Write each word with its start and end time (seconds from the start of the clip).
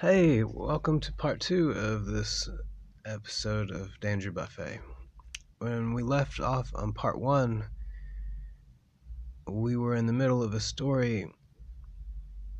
Hey, 0.00 0.44
welcome 0.44 0.98
to 1.00 1.12
part 1.12 1.40
two 1.40 1.72
of 1.72 2.06
this 2.06 2.48
episode 3.04 3.70
of 3.70 4.00
Danger 4.00 4.32
Buffet. 4.32 4.80
When 5.58 5.92
we 5.92 6.02
left 6.02 6.40
off 6.40 6.70
on 6.74 6.94
part 6.94 7.20
one, 7.20 7.66
we 9.46 9.76
were 9.76 9.94
in 9.94 10.06
the 10.06 10.14
middle 10.14 10.42
of 10.42 10.54
a 10.54 10.58
story 10.58 11.30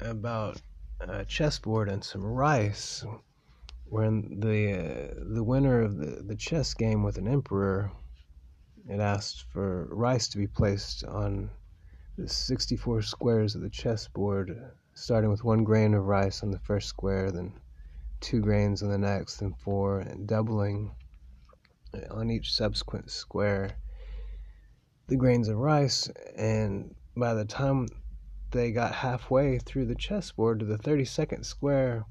about 0.00 0.61
a 1.00 1.24
chessboard 1.24 1.89
and 1.89 2.04
some 2.04 2.22
rice. 2.22 3.07
When 3.86 4.38
the 4.41 4.75
uh, 4.75 5.14
the 5.34 5.43
winner 5.43 5.80
of 5.80 5.96
the, 5.96 6.22
the 6.22 6.36
chess 6.36 6.75
game 6.75 7.02
with 7.02 7.16
an 7.16 7.27
emperor 7.27 7.91
had 8.86 9.00
asked 9.00 9.46
for 9.50 9.86
rice 9.86 10.29
to 10.29 10.36
be 10.36 10.46
placed 10.46 11.04
on 11.04 11.48
the 12.18 12.29
64 12.29 13.00
squares 13.00 13.54
of 13.54 13.62
the 13.62 13.70
chessboard 13.70 14.72
starting 15.01 15.30
with 15.30 15.43
one 15.43 15.64
grain 15.64 15.95
of 15.95 16.05
rice 16.05 16.43
on 16.43 16.51
the 16.51 16.59
first 16.59 16.87
square, 16.87 17.30
then 17.30 17.53
two 18.21 18.41
grains 18.41 18.82
on 18.82 18.91
the 18.91 18.99
next, 18.99 19.39
then 19.39 19.54
four, 19.54 20.00
and 20.00 20.29
doubling 20.29 20.95
on 22.11 22.31
each 22.31 22.53
subsequent 22.53 23.11
square 23.11 23.77
the 25.08 25.17
grains 25.17 25.49
of 25.49 25.57
rice. 25.57 26.08
And 26.36 26.94
by 27.17 27.35
the 27.35 27.46
time 27.46 27.89
they 28.50 28.72
got 28.72 28.94
halfway 28.94 29.58
through 29.58 29.86
the 29.86 29.94
chessboard 29.94 30.61
to 30.61 30.67
the 30.67 30.79
32nd 30.79 31.44
square, 31.44 32.05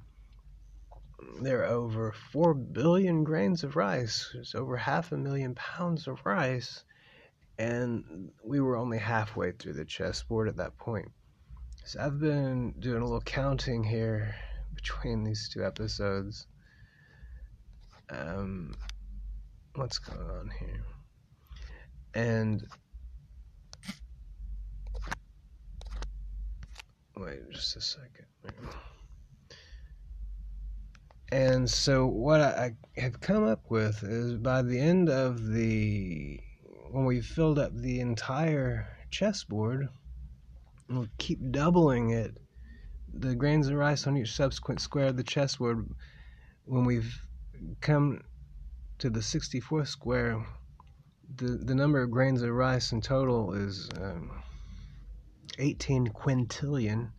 there 1.41 1.61
are 1.61 1.67
over 1.67 2.13
4 2.31 2.53
billion 2.53 3.23
grains 3.23 3.63
of 3.63 3.75
rice. 3.75 4.31
There's 4.33 4.55
over 4.55 4.75
half 4.77 5.11
a 5.11 5.17
million 5.17 5.53
pounds 5.55 6.07
of 6.07 6.25
rice. 6.25 6.83
And 7.57 8.31
we 8.43 8.59
were 8.59 8.77
only 8.77 8.97
halfway 8.97 9.51
through 9.51 9.73
the 9.73 9.85
chessboard 9.85 10.47
at 10.47 10.57
that 10.57 10.77
point. 10.77 11.11
I've 11.97 12.19
been 12.19 12.73
doing 12.79 13.01
a 13.01 13.05
little 13.05 13.21
counting 13.21 13.83
here 13.83 14.35
between 14.75 15.23
these 15.23 15.49
two 15.49 15.65
episodes. 15.65 16.45
Um, 18.09 18.75
what's 19.75 19.97
going 19.97 20.29
on 20.29 20.51
here? 20.59 20.83
And 22.13 22.63
wait 27.17 27.49
just 27.51 27.75
a 27.75 27.81
second. 27.81 28.25
And 31.31 31.69
so 31.69 32.05
what 32.05 32.41
I 32.41 32.75
have 32.97 33.19
come 33.19 33.47
up 33.47 33.63
with 33.69 34.03
is 34.03 34.35
by 34.35 34.61
the 34.61 34.79
end 34.79 35.09
of 35.09 35.47
the 35.47 36.39
when 36.91 37.05
we 37.05 37.21
filled 37.21 37.57
up 37.57 37.75
the 37.75 37.99
entire 37.99 38.87
chessboard 39.09 39.89
we'll 40.89 41.07
keep 41.17 41.39
doubling 41.51 42.11
it. 42.11 42.35
The 43.13 43.35
grains 43.35 43.67
of 43.67 43.75
rice 43.75 44.07
on 44.07 44.17
each 44.17 44.33
subsequent 44.33 44.81
square 44.81 45.07
of 45.07 45.17
the 45.17 45.23
chessboard. 45.23 45.89
When 46.65 46.85
we've 46.85 47.19
come 47.81 48.21
to 48.99 49.09
the 49.09 49.19
64th 49.19 49.87
square, 49.87 50.45
the, 51.35 51.45
the 51.45 51.75
number 51.75 52.01
of 52.01 52.11
grains 52.11 52.41
of 52.41 52.51
rice 52.51 52.91
in 52.91 53.01
total 53.01 53.53
is 53.53 53.89
um, 53.99 54.41
18 55.57 56.07
quintillion, 56.07 57.11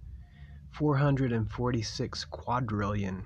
446 0.72 2.24
quadrillion, 2.26 3.24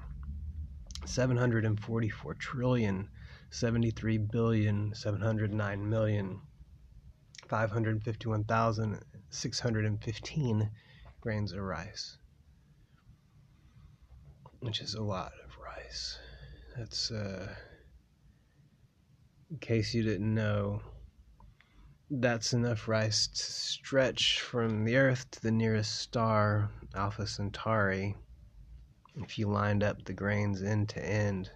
744 1.04 2.34
trillion, 2.34 3.08
73 3.50 4.18
billion, 4.18 4.94
709 4.94 5.88
million, 5.88 6.40
551,000 7.48 9.00
615 9.34 10.70
grains 11.20 11.52
of 11.52 11.60
rice, 11.60 12.18
which 14.60 14.80
is 14.80 14.94
a 14.94 15.02
lot 15.02 15.32
of 15.44 15.56
rice. 15.58 16.18
That's, 16.76 17.10
uh, 17.10 17.54
in 19.50 19.58
case 19.58 19.92
you 19.92 20.02
didn't 20.02 20.34
know, 20.34 20.82
that's 22.10 22.52
enough 22.52 22.86
rice 22.86 23.26
to 23.26 23.42
stretch 23.42 24.40
from 24.40 24.84
the 24.84 24.96
Earth 24.96 25.30
to 25.32 25.42
the 25.42 25.50
nearest 25.50 25.96
star, 25.96 26.70
Alpha 26.94 27.26
Centauri. 27.26 28.16
If 29.16 29.38
you 29.38 29.48
lined 29.48 29.82
up 29.82 30.04
the 30.04 30.12
grains 30.12 30.62
end 30.62 30.88
to 30.90 31.04
end, 31.04 31.50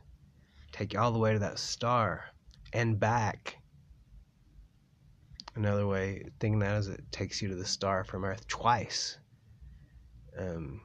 take 0.73 0.93
you 0.93 1.01
all 1.01 1.13
the 1.13 1.19
way 1.19 1.33
to 1.33 1.39
that 1.39 1.59
star 1.59 2.25
and 2.73 2.99
back 2.99 3.59
Another 5.59 5.89
way 5.89 6.23
thinking 6.39 6.61
that 6.61 6.77
is 6.77 6.87
it 6.87 7.03
takes 7.11 7.43
you 7.43 7.49
to 7.49 7.57
the 7.57 7.67
star 7.67 8.05
from 8.05 8.25
Earth 8.25 8.47
twice. 8.47 9.19
Um, 10.39 10.81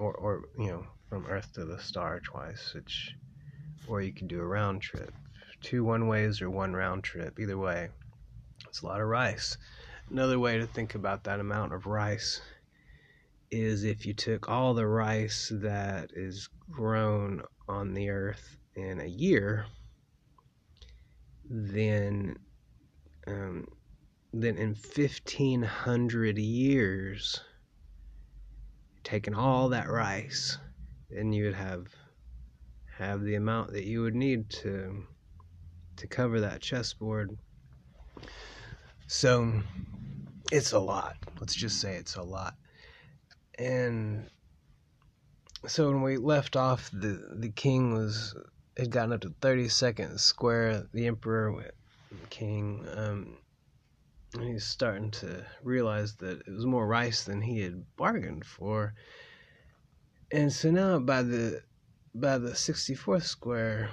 or, 0.00 0.14
or 0.14 0.44
you 0.58 0.68
know, 0.68 0.86
from 1.10 1.26
Earth 1.26 1.52
to 1.52 1.66
the 1.66 1.78
star 1.78 2.18
twice, 2.20 2.72
which, 2.72 3.14
or 3.86 4.00
you 4.00 4.14
can 4.14 4.28
do 4.28 4.40
a 4.40 4.46
round 4.46 4.80
trip, 4.80 5.12
two 5.60 5.84
one 5.84 6.08
ways 6.08 6.40
or 6.40 6.48
one 6.48 6.72
round 6.72 7.04
trip. 7.04 7.38
Either 7.38 7.58
way, 7.58 7.90
it's 8.66 8.80
a 8.80 8.86
lot 8.86 9.02
of 9.02 9.08
rice. 9.08 9.58
Another 10.08 10.38
way 10.38 10.56
to 10.56 10.66
think 10.66 10.94
about 10.94 11.24
that 11.24 11.38
amount 11.38 11.74
of 11.74 11.84
rice 11.84 12.40
is 13.50 13.84
if 13.84 14.06
you 14.06 14.14
took 14.14 14.48
all 14.48 14.72
the 14.72 14.86
rice 14.86 15.52
that 15.56 16.12
is 16.14 16.48
grown 16.70 17.42
on 17.68 17.92
the 17.92 18.08
earth 18.08 18.56
in 18.74 19.02
a 19.02 19.06
year, 19.06 19.66
then 21.44 22.38
um, 23.26 23.66
then 24.32 24.56
in 24.56 24.70
1500 24.70 26.38
years, 26.38 27.40
taking 29.04 29.34
all 29.34 29.68
that 29.68 29.88
rice, 29.88 30.58
then 31.10 31.32
you 31.32 31.44
would 31.44 31.54
have 31.54 31.86
have 32.98 33.22
the 33.22 33.34
amount 33.34 33.72
that 33.72 33.84
you 33.84 34.02
would 34.02 34.14
need 34.14 34.48
to 34.48 35.04
to 35.96 36.06
cover 36.06 36.40
that 36.40 36.60
chessboard. 36.60 37.36
So 39.06 39.60
it's 40.50 40.72
a 40.72 40.78
lot. 40.78 41.16
Let's 41.40 41.54
just 41.54 41.80
say 41.80 41.96
it's 41.96 42.16
a 42.16 42.22
lot. 42.22 42.54
And 43.58 44.30
so 45.66 45.90
when 45.90 46.02
we 46.02 46.16
left 46.16 46.56
off, 46.56 46.90
the 46.92 47.34
the 47.34 47.50
king 47.50 47.92
was 47.92 48.34
had 48.76 48.90
gotten 48.90 49.12
up 49.12 49.20
to 49.20 49.28
32nd 49.28 50.18
square. 50.18 50.86
The 50.92 51.06
emperor, 51.06 51.72
the 52.10 52.26
king, 52.28 52.86
um, 52.96 53.36
he's 54.40 54.64
starting 54.64 55.10
to 55.10 55.44
realize 55.62 56.16
that 56.16 56.40
it 56.46 56.50
was 56.50 56.66
more 56.66 56.86
rice 56.86 57.24
than 57.24 57.42
he 57.42 57.60
had 57.60 57.84
bargained 57.96 58.44
for. 58.44 58.94
And 60.32 60.52
so 60.52 60.70
now 60.70 60.98
by 60.98 61.22
the 61.22 61.62
by 62.14 62.38
the 62.38 62.50
64th 62.50 63.24
square 63.24 63.90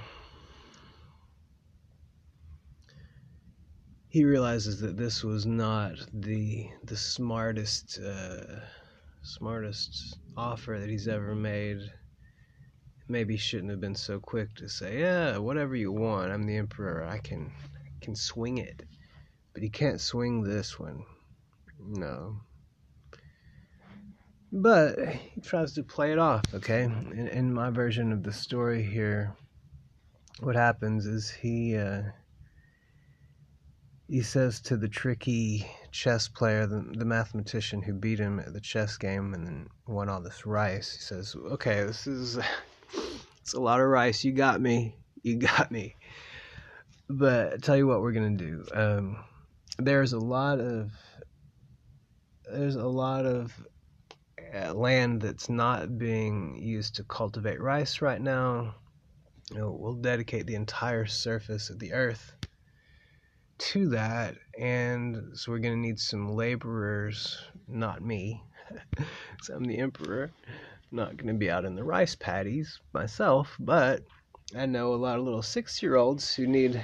he 4.10 4.26
realizes 4.26 4.82
that 4.82 4.98
this 4.98 5.24
was 5.24 5.46
not 5.46 5.94
the 6.12 6.68
the 6.84 6.98
smartest 6.98 8.00
uh, 8.00 8.62
smartest 9.22 10.18
offer 10.36 10.78
that 10.80 10.90
he's 10.90 11.08
ever 11.08 11.36
made. 11.36 11.78
Maybe 13.08 13.38
shouldn't 13.38 13.72
have 13.72 13.80
been 13.80 13.96
so 13.96 14.20
quick 14.20 14.56
to 14.56 14.68
say, 14.68 15.00
"Yeah, 15.00 15.38
whatever 15.38 15.76
you 15.76 15.92
want. 15.92 16.32
I'm 16.32 16.48
the 16.48 16.58
emperor. 16.58 17.04
I 17.04 17.20
can 17.20 17.52
can 18.02 18.16
swing 18.16 18.58
it." 18.58 18.89
But 19.60 19.66
he 19.66 19.70
can't 19.72 20.00
swing 20.00 20.42
this 20.42 20.80
one. 20.80 21.04
No. 21.82 22.40
But 24.54 24.98
he 25.16 25.42
tries 25.42 25.74
to 25.74 25.84
play 25.84 26.14
it 26.14 26.18
off, 26.18 26.46
okay? 26.54 26.84
In, 26.84 27.28
in 27.28 27.54
my 27.54 27.70
version 27.70 28.14
of 28.14 28.24
the 28.24 28.32
story 28.32 28.82
here, 28.82 29.36
what 30.40 30.56
happens 30.56 31.06
is 31.06 31.30
he 31.30 31.76
uh, 31.76 32.04
he 34.08 34.22
says 34.22 34.62
to 34.62 34.78
the 34.78 34.88
tricky 34.88 35.70
chess 35.92 36.30
player, 36.30 36.66
the, 36.66 36.80
the 36.94 37.04
mathematician 37.04 37.82
who 37.82 37.92
beat 37.92 38.20
him 38.20 38.40
at 38.40 38.54
the 38.54 38.62
chess 38.62 38.96
game 38.96 39.34
and 39.34 39.46
then 39.46 39.68
won 39.88 40.08
all 40.08 40.22
this 40.22 40.46
rice, 40.46 40.94
he 40.94 41.02
says, 41.02 41.36
"Okay, 41.36 41.84
this 41.84 42.08
is 42.08 42.40
it's 43.42 43.56
a 43.56 43.60
lot 43.60 43.82
of 43.82 43.88
rice. 43.88 44.24
You 44.24 44.32
got 44.32 44.62
me. 44.62 44.96
You 45.22 45.36
got 45.36 45.70
me." 45.70 45.98
But 47.10 47.52
I'll 47.52 47.58
tell 47.58 47.76
you 47.76 47.88
what 47.88 48.00
we're 48.00 48.14
gonna 48.14 48.38
do. 48.38 48.64
Um, 48.74 49.26
there's 49.80 50.14
a 50.14 50.20
lot 50.20 50.60
of 50.60 50.92
there's 52.52 52.76
a 52.76 52.88
lot 52.88 53.26
of 53.26 53.54
uh, 54.54 54.74
land 54.74 55.22
that's 55.22 55.50
not 55.50 55.98
being 55.98 56.58
used 56.62 56.96
to 56.96 57.04
cultivate 57.04 57.62
rice 57.62 58.02
right 58.02 58.22
now. 58.22 58.76
You 59.52 59.58
know, 59.58 59.78
we'll 59.80 59.94
dedicate 59.94 60.48
the 60.48 60.56
entire 60.56 61.06
surface 61.06 61.70
of 61.70 61.80
the 61.80 61.94
earth 61.94 62.34
to 63.60 63.90
that, 63.90 64.36
and 64.58 65.38
so 65.38 65.52
we're 65.52 65.60
gonna 65.60 65.76
need 65.76 66.00
some 66.00 66.34
laborers. 66.34 67.38
Not 67.68 68.02
me, 68.02 68.44
because 68.92 69.50
I'm 69.50 69.64
the 69.64 69.78
emperor. 69.78 70.32
I'm 70.48 70.98
not 70.98 71.18
gonna 71.18 71.36
be 71.36 71.50
out 71.50 71.66
in 71.66 71.76
the 71.76 71.84
rice 71.84 72.16
paddies 72.16 72.80
myself, 72.94 73.56
but 73.60 74.02
I 74.56 74.66
know 74.66 74.94
a 74.94 74.96
lot 74.96 75.20
of 75.20 75.26
little 75.26 75.44
six-year-olds 75.44 76.34
who 76.36 76.48
need 76.48 76.84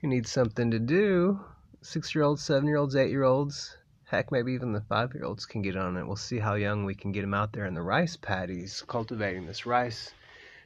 who 0.00 0.08
need 0.08 0.26
something 0.26 0.70
to 0.72 0.78
do 0.78 1.40
six 1.84 2.14
year 2.14 2.24
olds, 2.24 2.42
seven 2.42 2.66
year 2.66 2.76
olds, 2.76 2.96
eight 2.96 3.10
year 3.10 3.24
olds, 3.24 3.76
Heck, 4.14 4.30
maybe 4.30 4.52
even 4.52 4.72
the 4.72 4.82
five 4.82 5.14
year 5.14 5.24
olds 5.24 5.46
can 5.46 5.62
get 5.62 5.76
on 5.76 5.96
it. 5.96 6.06
We'll 6.06 6.16
see 6.16 6.38
how 6.38 6.54
young 6.54 6.84
we 6.84 6.94
can 6.94 7.10
get 7.10 7.22
them 7.22 7.34
out 7.34 7.52
there 7.52 7.64
in 7.66 7.74
the 7.74 7.82
rice 7.82 8.16
paddies 8.16 8.84
cultivating 8.86 9.46
this 9.46 9.66
rice 9.66 10.12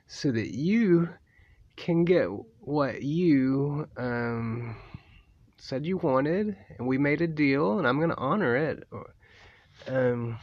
so 0.06 0.32
that 0.32 0.48
you 0.54 1.08
can 1.76 2.04
get 2.04 2.26
what 2.60 3.02
you 3.02 3.88
um, 3.96 4.76
said 5.56 5.86
you 5.86 5.98
wanted. 5.98 6.56
And 6.76 6.86
we 6.88 6.98
made 6.98 7.22
a 7.22 7.26
deal, 7.26 7.78
and 7.78 7.86
I'm 7.86 7.98
going 7.98 8.10
to 8.10 8.18
honor 8.18 8.56
it. 8.56 8.88
Um, 9.86 10.38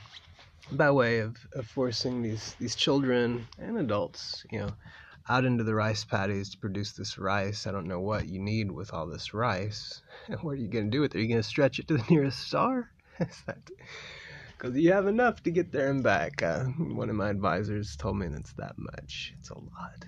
by 0.72 0.89
way 0.89 1.19
of, 1.19 1.36
of 1.54 1.68
forcing 1.68 2.24
these, 2.24 2.56
these 2.60 2.75
children 2.75 3.45
and 3.60 3.77
adults, 3.77 4.45
you 4.51 4.60
know, 4.60 4.72
out 5.27 5.45
into 5.45 5.63
the 5.63 5.75
rice 5.75 6.06
paddies 6.06 6.51
to 6.51 6.57
produce 6.57 6.92
this 6.94 7.18
rice. 7.18 7.66
I 7.66 7.72
don't 7.72 7.88
know 7.88 8.00
what 8.00 8.27
you 8.27 8.39
need 8.39 8.72
with 8.72 8.94
all 8.94 9.07
this 9.07 9.33
rice. 9.33 10.01
what 10.42 10.51
are 10.51 10.56
you 10.56 10.68
going 10.68 10.86
to 10.86 10.92
do 10.92 11.01
with 11.01 11.16
it? 11.16 11.18
Are 11.18 11.22
you 11.22 11.27
going 11.27 11.42
to 11.42 11.48
stretch 11.48 11.80
it 11.80 11.88
to 11.88 11.98
the 11.98 12.06
nearest 12.10 12.39
star? 12.39 12.92
Because 14.57 14.77
you 14.77 14.94
have 14.94 15.07
enough 15.07 15.44
to 15.44 15.51
get 15.51 15.74
there 15.74 15.89
and 15.89 16.01
back. 16.01 16.42
Uh, 16.42 16.63
one 16.63 17.10
of 17.10 17.16
my 17.18 17.30
advisors 17.30 17.98
told 17.98 18.18
me 18.18 18.27
that's 18.27 18.54
that 18.54 18.75
much. 18.77 19.33
It's 19.38 19.50
a 19.50 19.60
lot. 19.60 20.06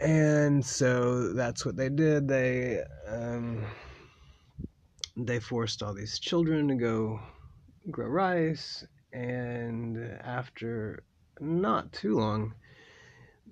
And 0.00 0.66
so 0.66 1.32
that's 1.32 1.64
what 1.64 1.76
they 1.76 1.88
did. 1.88 2.26
They 2.26 2.82
um, 3.06 3.64
they 5.16 5.38
forced 5.38 5.80
all 5.80 5.94
these 5.94 6.18
children 6.18 6.66
to 6.68 6.74
go 6.74 7.20
grow 7.88 8.08
rice, 8.08 8.84
and 9.12 9.96
after 10.24 11.04
not 11.40 11.92
too 11.92 12.16
long, 12.16 12.54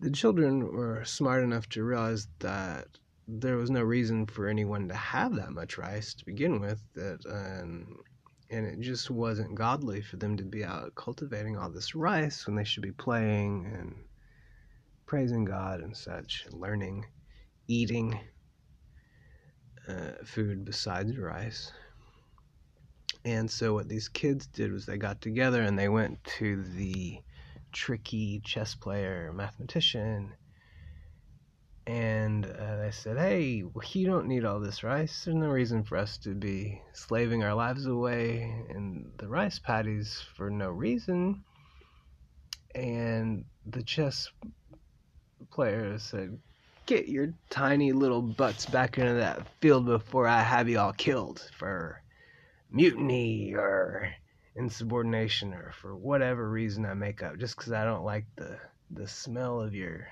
the 0.01 0.11
children 0.11 0.73
were 0.73 1.05
smart 1.05 1.43
enough 1.43 1.69
to 1.71 1.85
realize 1.85 2.27
that 2.41 2.87
there 3.29 3.57
was 3.57 3.71
no 3.71 3.83
reason 3.83 4.27
for 4.27 4.49
anyone 4.49 4.89
to 4.89 4.95
have 4.95 5.35
that 5.37 5.53
much 5.53 5.79
rice 5.79 6.15
to 6.15 6.25
begin 6.25 6.61
with 6.61 6.83
that 6.95 7.21
um, 7.27 7.97
and 8.51 8.67
it 8.67 8.81
just 8.81 9.11
wasn't 9.11 9.55
godly 9.55 10.01
for 10.01 10.17
them 10.17 10.37
to 10.37 10.43
be 10.43 10.65
out 10.65 10.95
cultivating 10.97 11.57
all 11.57 11.71
this 11.71 11.95
rice 11.95 12.47
when 12.47 12.57
they 12.57 12.65
should 12.65 12.83
be 12.83 12.93
playing 12.93 13.71
and 13.79 13.95
praising 15.07 15.45
God 15.45 15.81
and 15.81 15.97
such, 15.97 16.47
learning, 16.53 17.05
eating 17.69 18.21
uh, 19.89 20.13
food 20.25 20.65
besides 20.65 21.17
rice. 21.17 21.73
And 23.25 23.51
so, 23.51 23.75
what 23.75 23.89
these 23.89 24.09
kids 24.09 24.47
did 24.47 24.73
was 24.73 24.87
they 24.87 24.97
got 24.97 25.21
together 25.21 25.63
and 25.63 25.79
they 25.79 25.89
went 25.89 26.23
to 26.39 26.63
the 26.63 27.19
tricky 27.73 28.41
chess 28.45 28.75
player, 28.75 29.33
mathematician, 29.33 30.35
and 31.87 32.47
uh, 32.47 32.91
said, 32.91 33.17
"Hey, 33.17 33.65
you 33.93 34.07
don't 34.07 34.29
need 34.29 34.45
all 34.45 34.61
this 34.61 34.83
rice. 34.83 35.25
There's 35.25 35.37
no 35.37 35.49
reason 35.49 35.85
for 35.85 35.97
us 35.97 36.19
to 36.19 36.35
be 36.35 36.81
slaving 36.93 37.43
our 37.43 37.55
lives 37.55 37.87
away 37.87 38.65
in 38.69 39.11
the 39.19 39.29
rice 39.29 39.59
paddies 39.59 40.23
for 40.37 40.51
no 40.51 40.71
reason." 40.71 41.45
And 42.75 43.45
the 43.67 43.83
chess 43.83 44.29
player 45.51 45.99
said, 45.99 46.39
"Get 46.87 47.09
your 47.09 47.35
tiny 47.51 47.93
little 47.93 48.23
butts 48.23 48.67
back 48.67 48.99
into 48.99 49.15
that 49.15 49.47
field 49.61 49.87
before 49.87 50.29
I 50.29 50.43
have 50.43 50.69
you 50.69 50.79
all 50.79 50.93
killed 50.93 51.41
for 51.59 52.03
mutiny 52.71 53.55
or 53.55 54.13
insubordination 54.57 55.55
or 55.55 55.73
for 55.73 55.97
whatever 55.97 56.49
reason 56.49 56.85
I 56.85 56.95
make 56.95 57.23
up, 57.23 57.39
just 57.39 57.57
because 57.57 57.73
I 57.73 57.85
don't 57.85 58.05
like 58.05 58.27
the 58.37 58.59
the 58.91 59.07
smell 59.07 59.61
of 59.61 59.75
your 59.75 60.09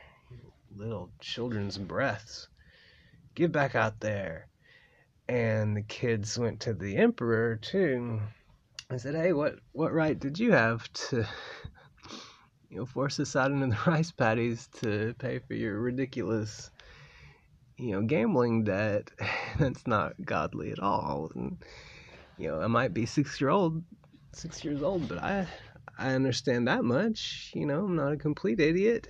little 0.76 1.10
children's 1.20 1.78
breaths. 1.78 2.48
Get 3.34 3.52
back 3.52 3.74
out 3.74 4.00
there. 4.00 4.48
And 5.28 5.76
the 5.76 5.82
kids 5.82 6.38
went 6.38 6.60
to 6.60 6.72
the 6.72 6.96
emperor 6.96 7.56
too 7.56 8.20
and 8.88 9.00
said, 9.00 9.14
Hey, 9.14 9.32
what, 9.32 9.56
what 9.72 9.92
right 9.92 10.18
did 10.18 10.38
you 10.38 10.52
have 10.52 10.90
to 10.92 11.26
you 12.70 12.78
know, 12.78 12.86
force 12.86 13.20
us 13.20 13.36
out 13.36 13.50
into 13.50 13.66
the 13.66 13.78
rice 13.90 14.10
paddies 14.10 14.68
to 14.80 15.14
pay 15.18 15.40
for 15.40 15.54
your 15.54 15.78
ridiculous 15.78 16.70
you 17.76 17.92
know, 17.92 18.02
gambling 18.02 18.64
debt? 18.64 19.10
That's 19.58 19.86
not 19.86 20.14
godly 20.24 20.72
at 20.72 20.80
all. 20.80 21.30
And 21.34 21.58
you 22.38 22.48
know, 22.48 22.60
I 22.60 22.66
might 22.68 22.94
be 22.94 23.04
six 23.04 23.40
year 23.40 23.50
old 23.50 23.82
six 24.32 24.64
years 24.64 24.82
old, 24.82 25.08
but 25.08 25.18
I 25.18 25.46
I 25.98 26.14
understand 26.14 26.68
that 26.68 26.84
much. 26.84 27.50
You 27.54 27.66
know, 27.66 27.84
I'm 27.84 27.96
not 27.96 28.12
a 28.12 28.16
complete 28.16 28.60
idiot. 28.60 29.08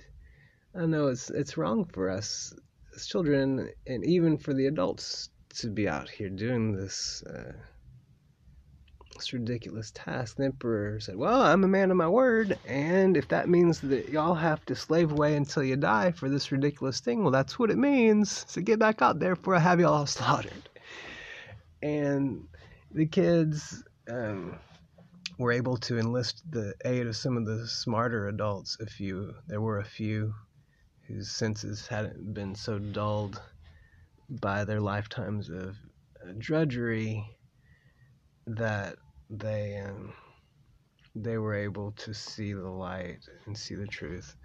I 0.75 0.85
know 0.85 1.07
it's 1.07 1.29
it's 1.29 1.57
wrong 1.57 1.85
for 1.85 2.09
us 2.09 2.53
as 2.95 3.07
children 3.07 3.69
and 3.87 4.05
even 4.05 4.37
for 4.37 4.53
the 4.53 4.67
adults 4.67 5.29
to 5.55 5.69
be 5.69 5.87
out 5.87 6.09
here 6.09 6.29
doing 6.29 6.75
this 6.75 7.23
uh, 7.23 7.53
this 9.15 9.33
ridiculous 9.33 9.91
task. 9.93 10.37
The 10.37 10.45
emperor 10.45 10.99
said, 10.99 11.15
"Well, 11.15 11.41
I'm 11.41 11.63
a 11.63 11.67
man 11.67 11.91
of 11.91 11.97
my 11.97 12.07
word, 12.07 12.57
and 12.65 13.17
if 13.17 13.27
that 13.29 13.49
means 13.49 13.81
that 13.81 14.09
y'all 14.09 14.35
have 14.35 14.65
to 14.65 14.75
slave 14.75 15.11
away 15.11 15.35
until 15.35 15.63
you 15.63 15.75
die 15.75 16.11
for 16.11 16.29
this 16.29 16.51
ridiculous 16.51 16.99
thing, 17.01 17.21
well, 17.23 17.31
that's 17.31 17.59
what 17.59 17.71
it 17.71 17.77
means. 17.77 18.45
So 18.47 18.61
get 18.61 18.79
back 18.79 19.01
out 19.01 19.19
there 19.19 19.35
before 19.35 19.55
I 19.55 19.59
have 19.59 19.79
y'all 19.79 20.05
slaughtered." 20.05 20.69
And 21.81 22.47
the 22.91 23.05
kids 23.05 23.83
um, 24.09 24.59
were 25.39 25.53
able 25.53 25.77
to 25.77 25.97
enlist 25.97 26.43
the 26.51 26.73
aid 26.83 27.07
of 27.07 27.15
some 27.15 27.37
of 27.37 27.45
the 27.45 27.65
smarter 27.65 28.27
adults. 28.27 28.77
A 28.81 28.85
few, 28.85 29.33
there 29.47 29.61
were 29.61 29.79
a 29.79 29.85
few 29.85 30.35
whose 31.07 31.31
senses 31.31 31.87
hadn't 31.87 32.33
been 32.33 32.53
so 32.53 32.77
dulled 32.77 33.41
by 34.29 34.65
their 34.65 34.81
lifetimes 34.81 35.49
of 35.49 35.77
uh, 36.21 36.33
drudgery 36.37 37.25
that 38.45 38.97
they 39.29 39.77
um, 39.77 40.13
they 41.15 41.37
were 41.37 41.55
able 41.55 41.93
to 41.93 42.13
see 42.13 42.51
the 42.51 42.69
light 42.69 43.25
and 43.45 43.57
see 43.57 43.75
the 43.75 43.87
truth. 43.87 44.35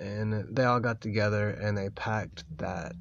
And 0.00 0.54
they 0.54 0.64
all 0.64 0.80
got 0.80 1.00
together 1.00 1.50
and 1.50 1.78
they 1.78 1.90
packed 1.90 2.44
that 2.58 2.96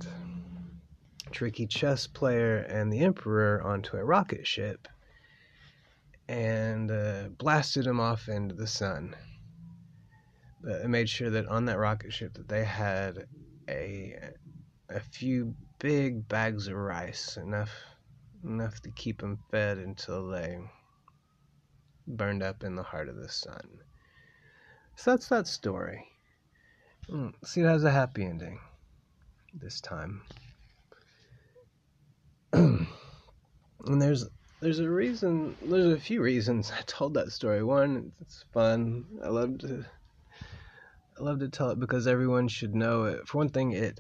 tricky 1.32 1.66
chess 1.66 2.06
player 2.06 2.58
and 2.58 2.94
the 2.94 3.00
emperor 3.00 3.60
onto 3.64 3.98
a 3.98 4.04
rocket 4.04 4.46
ship 4.46 4.88
and 6.32 6.90
uh, 6.90 7.28
blasted 7.38 7.86
him 7.86 8.00
off 8.00 8.30
into 8.30 8.56
the 8.56 8.66
sun 8.66 9.14
that 10.62 10.88
made 10.88 11.10
sure 11.10 11.30
that 11.30 11.46
on 11.48 11.66
that 11.66 11.78
rocket 11.78 12.14
ship 12.14 12.34
that 12.36 12.48
they 12.48 12.64
had 12.64 13.26
a 13.68 14.16
a 14.90 15.00
few 15.00 15.54
big 15.80 16.28
bags 16.30 16.68
of 16.68 16.76
rice, 16.76 17.36
enough 17.36 17.72
enough 18.46 18.80
to 18.82 18.92
keep 18.92 19.20
them 19.20 19.40
fed 19.52 19.78
until 19.78 20.30
they 20.30 20.58
burned 22.08 22.42
up 22.42 22.64
in 22.64 22.76
the 22.76 22.84
heart 22.84 23.10
of 23.10 23.18
the 23.18 23.30
sun. 23.30 23.80
So 24.96 25.12
that's 25.12 25.28
that 25.28 25.48
story. 25.48 26.08
Hmm, 27.10 27.30
see, 27.44 27.60
it 27.62 27.66
has 27.66 27.84
a 27.84 27.92
happy 27.92 28.24
ending 28.24 28.60
this 29.54 29.82
time. 29.82 30.22
and 32.54 32.88
there's 33.86 34.30
there's 34.62 34.80
a 34.80 34.90
reason. 34.90 35.58
There's 35.68 35.94
a 35.94 36.00
few 36.00 36.22
reasons 36.22 36.72
I 36.78 36.82
told 36.86 37.16
that 37.16 37.32
story. 37.32 37.64
One, 37.64 38.12
it's 38.22 38.46
fun. 38.54 39.06
I 39.24 39.28
love 39.30 39.58
to 39.60 39.86
I 41.20 41.24
love 41.24 41.40
to 41.40 41.50
tell 41.50 41.72
it 41.72 41.80
because 41.80 42.08
everyone 42.08 42.48
should 42.48 42.76
know 42.76 43.06
it. 43.06 43.28
For 43.28 43.40
one 43.40 43.50
thing, 43.50 43.72
it 43.72 44.00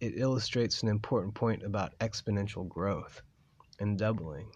it 0.00 0.14
illustrates 0.16 0.82
an 0.82 0.88
important 0.88 1.34
point 1.34 1.62
about 1.64 1.98
exponential 1.98 2.68
growth 2.68 3.22
and 3.80 3.98
doubling. 3.98 4.50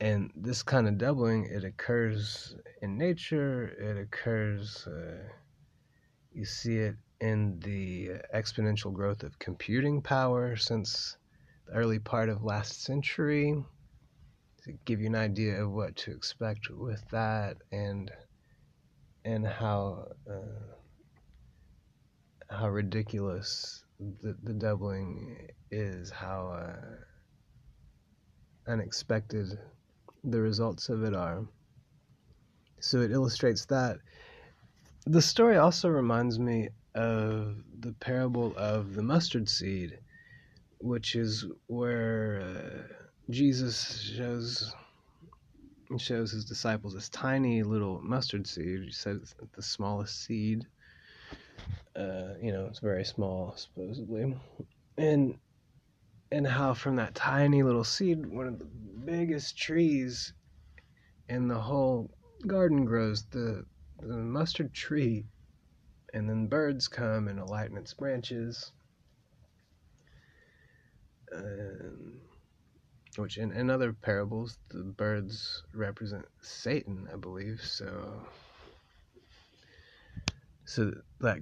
And 0.00 0.30
this 0.36 0.62
kind 0.62 0.86
of 0.88 0.98
doubling, 0.98 1.46
it 1.46 1.64
occurs 1.64 2.54
in 2.82 2.98
nature. 2.98 3.68
It 3.68 3.96
occurs. 3.98 4.86
Uh, 4.86 5.28
you 6.32 6.44
see 6.44 6.76
it 6.76 6.96
in 7.20 7.58
the 7.60 8.10
exponential 8.34 8.92
growth 8.92 9.22
of 9.22 9.38
computing 9.38 10.02
power 10.02 10.54
since 10.56 11.16
the 11.66 11.72
early 11.72 11.98
part 11.98 12.28
of 12.28 12.44
last 12.44 12.82
century. 12.82 13.64
Give 14.84 15.00
you 15.00 15.06
an 15.06 15.14
idea 15.14 15.62
of 15.62 15.70
what 15.70 15.96
to 15.96 16.10
expect 16.10 16.70
with 16.70 17.02
that, 17.10 17.56
and 17.70 18.10
and 19.24 19.46
how 19.46 20.08
uh, 20.28 20.74
how 22.50 22.68
ridiculous 22.68 23.84
the, 23.98 24.36
the 24.42 24.52
doubling 24.52 25.48
is, 25.70 26.10
how 26.10 26.48
uh, 26.48 26.76
unexpected 28.70 29.58
the 30.24 30.40
results 30.40 30.88
of 30.88 31.04
it 31.04 31.14
are. 31.14 31.44
So 32.80 33.00
it 33.00 33.10
illustrates 33.10 33.64
that. 33.66 33.98
The 35.06 35.22
story 35.22 35.56
also 35.56 35.88
reminds 35.88 36.38
me 36.38 36.68
of 36.94 37.56
the 37.80 37.92
parable 38.00 38.54
of 38.56 38.94
the 38.94 39.02
mustard 39.02 39.48
seed, 39.48 39.98
which 40.80 41.14
is 41.14 41.46
where 41.68 42.42
uh, 42.42 43.05
Jesus 43.30 44.12
shows 44.16 44.72
shows 45.98 46.32
his 46.32 46.44
disciples 46.44 46.94
this 46.94 47.08
tiny 47.08 47.62
little 47.62 48.00
mustard 48.02 48.46
seed. 48.46 48.82
He 48.84 48.90
says 48.90 49.34
the 49.54 49.62
smallest 49.62 50.24
seed. 50.24 50.66
Uh, 51.94 52.34
you 52.42 52.52
know, 52.52 52.66
it's 52.66 52.80
very 52.80 53.04
small, 53.04 53.54
supposedly. 53.56 54.34
And 54.98 55.38
and 56.32 56.46
how 56.46 56.74
from 56.74 56.96
that 56.96 57.14
tiny 57.14 57.62
little 57.62 57.84
seed, 57.84 58.26
one 58.26 58.46
of 58.46 58.58
the 58.58 58.66
biggest 59.04 59.56
trees 59.56 60.32
in 61.28 61.48
the 61.48 61.60
whole 61.60 62.10
garden 62.46 62.84
grows, 62.84 63.24
the, 63.30 63.64
the 64.00 64.16
mustard 64.16 64.72
tree. 64.74 65.24
And 66.12 66.28
then 66.28 66.46
birds 66.46 66.88
come 66.88 67.28
and 67.28 67.38
alight 67.38 67.70
in 67.70 67.76
its 67.76 67.94
branches. 67.94 68.72
Which 73.18 73.38
in, 73.38 73.52
in 73.52 73.70
other 73.70 73.92
parables, 73.92 74.58
the 74.70 74.82
birds 74.82 75.62
represent 75.74 76.24
Satan, 76.42 77.08
I 77.12 77.16
believe. 77.16 77.60
So, 77.62 78.26
so 80.64 80.92
that 81.20 81.38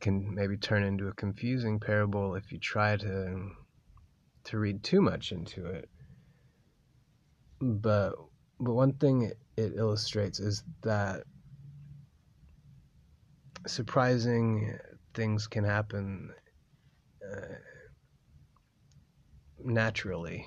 can 0.00 0.34
maybe 0.34 0.56
turn 0.56 0.84
into 0.84 1.08
a 1.08 1.14
confusing 1.14 1.80
parable 1.80 2.34
if 2.34 2.52
you 2.52 2.58
try 2.58 2.96
to 2.96 3.50
to 4.44 4.58
read 4.58 4.82
too 4.84 5.00
much 5.00 5.32
into 5.32 5.66
it. 5.66 5.88
But 7.60 8.14
but 8.60 8.74
one 8.74 8.92
thing 8.94 9.32
it, 9.56 9.72
illustrates 9.76 10.40
is 10.40 10.62
that 10.82 11.24
surprising 13.66 14.78
things 15.14 15.46
can 15.46 15.64
happen 15.64 16.30
uh, 17.24 17.56
naturally, 19.58 20.46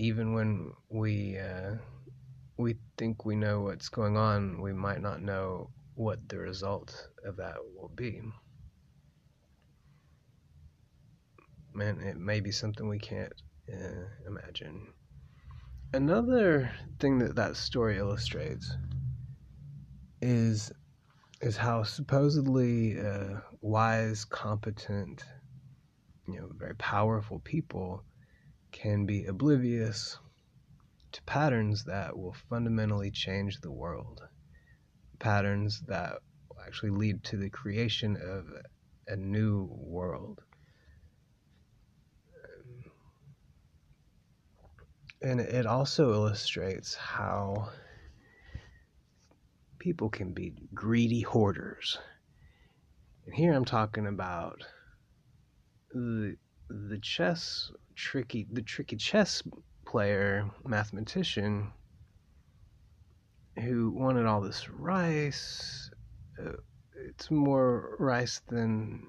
even 0.00 0.32
when 0.32 0.72
we 0.88 1.38
uh, 1.38 1.74
we 2.56 2.76
think 2.96 3.26
we 3.26 3.36
know 3.36 3.60
what's 3.60 3.90
going 3.90 4.16
on. 4.16 4.62
We 4.62 4.72
might 4.72 5.02
not 5.02 5.20
know 5.20 5.68
what 5.94 6.26
the 6.26 6.38
result 6.38 7.08
of 7.22 7.36
that 7.36 7.56
will 7.76 7.90
be. 7.94 8.22
Man, 11.74 12.00
it 12.00 12.16
may 12.16 12.40
be 12.40 12.50
something 12.50 12.88
we 12.88 12.98
can't 12.98 13.32
uh, 13.70 14.06
imagine. 14.26 14.94
Another 15.92 16.72
thing 16.98 17.18
that 17.18 17.36
that 17.36 17.56
story 17.56 17.98
illustrates 17.98 18.74
is 20.22 20.72
is 21.42 21.58
how 21.58 21.82
supposedly 21.82 22.98
uh, 22.98 23.40
wise, 23.60 24.24
competent, 24.24 25.24
you 26.26 26.40
know, 26.40 26.48
very 26.56 26.74
powerful 26.76 27.40
people 27.40 28.02
can 28.72 29.06
be 29.06 29.24
oblivious 29.26 30.18
to 31.12 31.22
patterns 31.22 31.84
that 31.84 32.16
will 32.16 32.34
fundamentally 32.48 33.10
change 33.10 33.60
the 33.60 33.70
world 33.70 34.22
patterns 35.20 35.82
that 35.86 36.18
actually 36.66 36.90
lead 36.90 37.22
to 37.22 37.36
the 37.36 37.50
creation 37.50 38.16
of 38.16 38.46
a 39.06 39.16
new 39.16 39.68
world. 39.70 40.40
And 45.22 45.40
it 45.40 45.66
also 45.66 46.12
illustrates 46.12 46.94
how 46.94 47.68
people 49.78 50.08
can 50.08 50.32
be 50.32 50.54
greedy 50.74 51.20
hoarders. 51.20 51.98
And 53.26 53.34
here 53.34 53.52
I'm 53.52 53.66
talking 53.66 54.06
about 54.06 54.64
the 55.92 56.36
the 56.68 56.98
chess 57.02 57.70
tricky 58.00 58.46
the 58.50 58.62
tricky 58.62 58.96
chess 58.96 59.42
player 59.84 60.50
mathematician 60.64 61.70
who 63.58 63.90
wanted 63.90 64.24
all 64.24 64.40
this 64.40 64.70
rice. 64.70 65.90
Uh, 66.38 66.52
it's 66.94 67.30
more 67.30 67.96
rice 67.98 68.40
than 68.48 69.06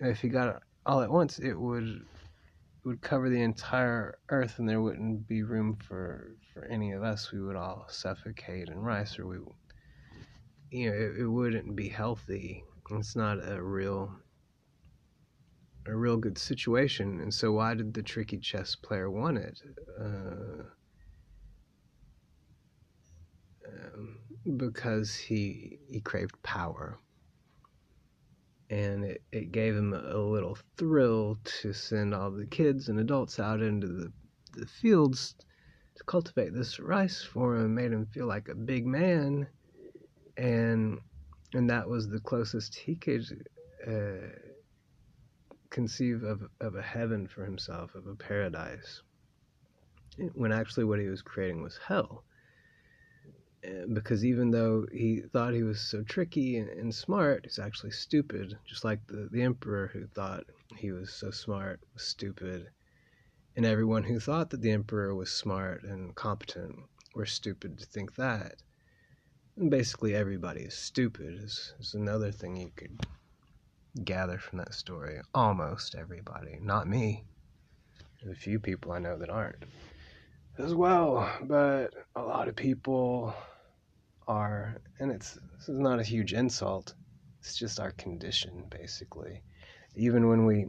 if 0.00 0.20
he 0.20 0.28
got 0.28 0.48
it 0.48 0.62
all 0.84 1.00
at 1.00 1.10
once, 1.10 1.38
it 1.38 1.54
would 1.54 2.04
would 2.84 3.00
cover 3.00 3.30
the 3.30 3.40
entire 3.40 4.18
earth, 4.28 4.58
and 4.58 4.68
there 4.68 4.82
wouldn't 4.82 5.26
be 5.26 5.42
room 5.42 5.76
for 5.76 6.36
for 6.52 6.64
any 6.66 6.92
of 6.92 7.02
us. 7.02 7.32
We 7.32 7.40
would 7.40 7.56
all 7.56 7.86
suffocate 7.88 8.68
in 8.68 8.78
rice, 8.78 9.18
or 9.18 9.26
we, 9.26 9.38
you 10.70 10.90
know, 10.90 10.96
it, 10.96 11.20
it 11.20 11.28
wouldn't 11.28 11.76
be 11.76 11.88
healthy. 11.88 12.64
It's 12.90 13.16
not 13.16 13.38
a 13.48 13.62
real 13.62 14.12
a 15.86 15.94
real 15.94 16.16
good 16.16 16.38
situation. 16.38 17.20
And 17.20 17.32
so, 17.32 17.52
why 17.52 17.74
did 17.74 17.94
the 17.94 18.02
tricky 18.02 18.38
chess 18.38 18.74
player 18.74 19.10
want 19.10 19.38
it? 19.38 19.60
Uh, 20.00 20.64
um, 23.68 24.18
because 24.56 25.14
he 25.14 25.78
he 25.88 26.00
craved 26.00 26.40
power, 26.42 26.98
and 28.70 29.04
it, 29.04 29.22
it 29.32 29.52
gave 29.52 29.76
him 29.76 29.92
a 29.92 30.16
little 30.16 30.58
thrill 30.76 31.38
to 31.44 31.72
send 31.72 32.14
all 32.14 32.30
the 32.30 32.46
kids 32.46 32.88
and 32.88 32.98
adults 32.98 33.38
out 33.38 33.60
into 33.62 33.86
the 33.86 34.12
the 34.54 34.66
fields 34.66 35.34
to 35.96 36.04
cultivate 36.04 36.54
this 36.54 36.78
rice 36.78 37.22
for 37.22 37.56
him. 37.56 37.74
Made 37.74 37.92
him 37.92 38.06
feel 38.06 38.26
like 38.26 38.48
a 38.48 38.54
big 38.54 38.86
man, 38.86 39.46
and 40.36 40.98
and 41.54 41.68
that 41.70 41.88
was 41.88 42.08
the 42.08 42.20
closest 42.20 42.74
he 42.74 42.94
could. 42.94 43.24
Uh, 43.86 44.51
conceive 45.72 46.22
of, 46.22 46.42
of 46.60 46.76
a 46.76 46.82
heaven 46.82 47.26
for 47.26 47.44
himself, 47.44 47.94
of 47.94 48.06
a 48.06 48.14
paradise, 48.14 49.02
when 50.34 50.52
actually 50.52 50.84
what 50.84 51.00
he 51.00 51.08
was 51.08 51.22
creating 51.22 51.62
was 51.62 51.78
hell 51.88 52.24
eh, 53.64 53.86
because 53.92 54.24
even 54.24 54.50
though 54.50 54.86
he 54.92 55.22
thought 55.32 55.54
he 55.54 55.62
was 55.62 55.80
so 55.80 56.02
tricky 56.02 56.58
and, 56.58 56.68
and, 56.68 56.94
smart, 56.94 57.44
he's 57.44 57.58
actually 57.58 57.90
stupid, 57.90 58.58
just 58.66 58.84
like 58.84 59.00
the, 59.06 59.28
the 59.32 59.42
emperor 59.42 59.90
who 59.94 60.06
thought 60.06 60.44
he 60.76 60.92
was 60.92 61.10
so 61.12 61.30
smart 61.30 61.80
was 61.94 62.02
stupid. 62.02 62.68
And 63.56 63.64
everyone 63.64 64.04
who 64.04 64.20
thought 64.20 64.50
that 64.50 64.60
the 64.60 64.70
emperor 64.70 65.14
was 65.14 65.32
smart 65.32 65.82
and 65.84 66.14
competent 66.14 66.76
were 67.14 67.26
stupid 67.26 67.78
to 67.78 67.86
think 67.86 68.14
that. 68.16 68.56
And 69.56 69.70
basically, 69.70 70.14
everybody 70.14 70.62
is 70.62 70.74
stupid, 70.74 71.42
is, 71.42 71.74
is 71.78 71.94
another 71.94 72.30
thing 72.30 72.56
you 72.56 72.72
could 72.74 73.06
gather 74.04 74.38
from 74.38 74.58
that 74.58 74.74
story. 74.74 75.20
Almost 75.34 75.94
everybody. 75.94 76.58
Not 76.60 76.88
me. 76.88 77.24
There's 78.22 78.36
a 78.36 78.40
few 78.40 78.58
people 78.58 78.92
I 78.92 78.98
know 78.98 79.18
that 79.18 79.30
aren't 79.30 79.64
as 80.58 80.74
well, 80.74 81.30
but 81.42 81.94
a 82.14 82.22
lot 82.22 82.48
of 82.48 82.56
people 82.56 83.34
are, 84.28 84.76
and 84.98 85.10
it's 85.10 85.38
this 85.58 85.68
is 85.68 85.78
not 85.78 85.98
a 85.98 86.04
huge 86.04 86.32
insult. 86.34 86.94
It's 87.40 87.56
just 87.56 87.80
our 87.80 87.92
condition, 87.92 88.64
basically. 88.70 89.42
Even 89.96 90.28
when 90.28 90.46
we 90.46 90.66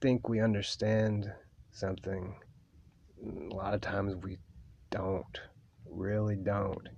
think 0.00 0.28
we 0.28 0.40
understand 0.40 1.30
something, 1.70 2.34
a 3.24 3.54
lot 3.54 3.74
of 3.74 3.80
times 3.80 4.16
we 4.16 4.38
don't, 4.90 5.40
really 5.86 6.36
don't. 6.36 6.88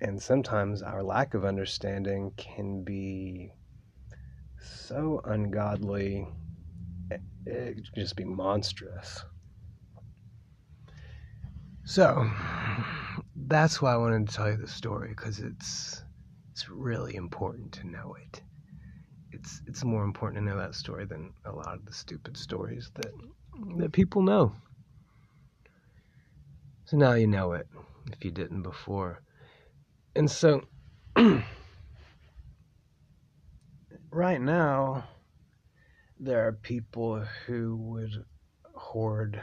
And 0.00 0.20
sometimes 0.20 0.82
our 0.82 1.02
lack 1.02 1.34
of 1.34 1.44
understanding 1.44 2.32
can 2.36 2.82
be 2.82 3.52
so 4.62 5.20
ungodly, 5.24 6.26
it, 7.10 7.20
can 7.46 7.84
just 7.96 8.16
be 8.16 8.24
monstrous. 8.24 9.24
So, 11.84 12.30
that's 13.34 13.82
why 13.82 13.92
I 13.92 13.96
wanted 13.96 14.28
to 14.28 14.34
tell 14.34 14.50
you 14.50 14.56
the 14.56 14.68
story 14.68 15.08
because 15.08 15.40
it's 15.40 16.04
it's 16.52 16.68
really 16.68 17.16
important 17.16 17.72
to 17.72 17.86
know 17.88 18.14
it. 18.22 18.42
It's 19.32 19.60
it's 19.66 19.84
more 19.84 20.04
important 20.04 20.44
to 20.44 20.50
know 20.50 20.58
that 20.58 20.74
story 20.74 21.06
than 21.06 21.32
a 21.44 21.52
lot 21.52 21.74
of 21.74 21.84
the 21.84 21.92
stupid 21.92 22.36
stories 22.36 22.90
that 22.94 23.12
that 23.78 23.92
people 23.92 24.22
know. 24.22 24.54
So 26.84 26.96
now 26.96 27.12
you 27.12 27.26
know 27.26 27.52
it 27.52 27.66
if 28.12 28.24
you 28.24 28.30
didn't 28.30 28.62
before. 28.62 29.22
And 30.14 30.30
so 30.30 30.62
right 34.12 34.42
now 34.42 35.04
there 36.20 36.46
are 36.46 36.52
people 36.52 37.24
who 37.46 37.76
would 37.76 38.24
hoard 38.74 39.40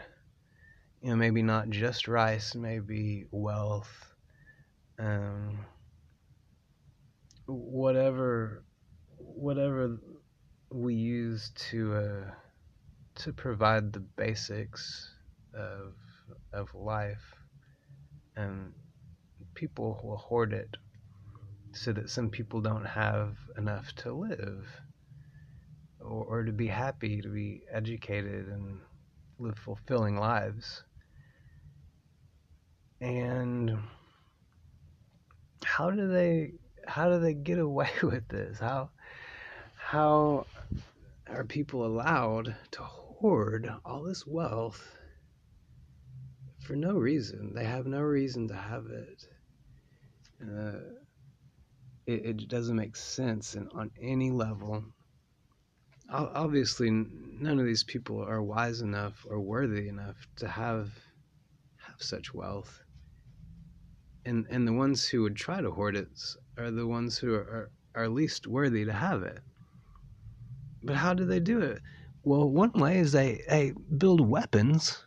you 1.02 1.10
know, 1.10 1.16
maybe 1.16 1.42
not 1.42 1.70
just 1.70 2.08
rice, 2.08 2.56
maybe 2.56 3.26
wealth, 3.32 4.14
um, 5.00 5.66
whatever, 7.48 8.64
whatever 9.18 9.98
we 10.72 10.94
use 10.94 11.52
to 11.72 11.96
uh, 11.96 12.32
to 13.16 13.34
provide 13.34 13.94
the 13.94 14.00
basics 14.00 15.10
of 15.54 15.94
of 16.54 16.74
life, 16.76 17.36
and 18.36 18.74
people 19.56 20.00
will 20.04 20.18
hoard 20.18 20.54
it 20.54 20.76
so 21.80 21.94
that 21.94 22.10
some 22.10 22.30
people 22.30 22.60
don't 22.60 22.86
have 22.86 23.38
enough 23.58 23.94
to 23.96 24.12
live 24.12 24.68
or, 26.02 26.26
or 26.26 26.44
to 26.44 26.52
be 26.52 26.68
happy, 26.68 27.22
to 27.22 27.30
be 27.30 27.62
educated 27.72 28.50
and 28.50 28.80
live 29.38 29.58
fulfilling 29.58 30.18
lives. 30.18 30.84
And 33.00 33.78
how 35.64 35.90
do 35.90 36.10
they 36.10 36.52
how 36.86 37.10
do 37.10 37.20
they 37.20 37.34
get 37.34 37.60
away 37.60 37.92
with 38.04 38.28
this? 38.28 38.60
How 38.60 38.90
how 39.78 40.48
are 41.30 41.46
people 41.46 41.86
allowed 41.86 42.56
to 42.72 42.82
hoard 42.82 43.72
all 43.86 44.04
this 44.04 44.28
wealth 44.28 44.98
for 46.60 46.76
no 46.76 46.96
reason. 46.96 47.54
They 47.56 47.64
have 47.64 47.88
no 47.88 48.02
reason 48.02 48.50
to 48.50 48.54
have 48.54 48.88
it. 48.88 49.26
Uh, 50.42 50.99
it, 52.10 52.26
it 52.42 52.48
doesn't 52.48 52.76
make 52.76 52.96
sense 52.96 53.56
in, 53.56 53.68
on 53.74 53.92
any 54.02 54.32
level. 54.32 54.84
Obviously, 56.12 56.90
none 56.90 57.60
of 57.60 57.66
these 57.66 57.84
people 57.84 58.24
are 58.24 58.42
wise 58.42 58.82
enough 58.82 59.26
or 59.30 59.40
worthy 59.40 59.88
enough 59.88 60.18
to 60.38 60.48
have 60.48 60.90
have 61.86 62.02
such 62.02 62.34
wealth. 62.34 62.82
And 64.26 64.48
and 64.50 64.68
the 64.68 64.74
ones 64.74 65.08
who 65.08 65.22
would 65.22 65.36
try 65.36 65.62
to 65.62 65.70
hoard 65.70 65.96
it 65.96 66.08
are 66.58 66.72
the 66.72 66.88
ones 66.88 67.20
who 67.20 67.36
are, 67.36 67.70
are 67.94 68.10
least 68.10 68.48
worthy 68.48 68.86
to 68.86 68.94
have 68.94 69.22
it. 69.22 69.42
But 70.82 70.96
how 70.96 71.14
do 71.14 71.26
they 71.26 71.40
do 71.40 71.62
it? 71.62 71.80
Well, 72.24 72.50
one 72.50 72.72
way 72.72 72.98
is 72.98 73.12
they, 73.12 73.44
they 73.48 73.74
build 73.98 74.28
weapons, 74.28 75.06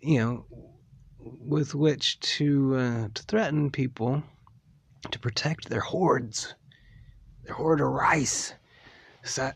you 0.00 0.18
know, 0.18 0.46
with 1.18 1.74
which 1.74 2.20
to 2.20 2.76
uh, 2.76 3.08
to 3.12 3.22
threaten 3.24 3.70
people 3.70 4.22
to 5.12 5.18
protect 5.18 5.68
their 5.68 5.80
hoards, 5.80 6.54
their 7.44 7.54
hoard 7.54 7.80
of 7.80 7.88
rice. 7.88 8.54
So, 9.24 9.52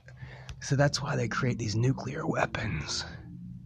so 0.61 0.76
that's 0.76 1.02
why 1.02 1.16
they 1.16 1.28
create 1.28 1.59
these 1.59 1.76
nuclear 1.76 2.26
weapons. 2.26 3.04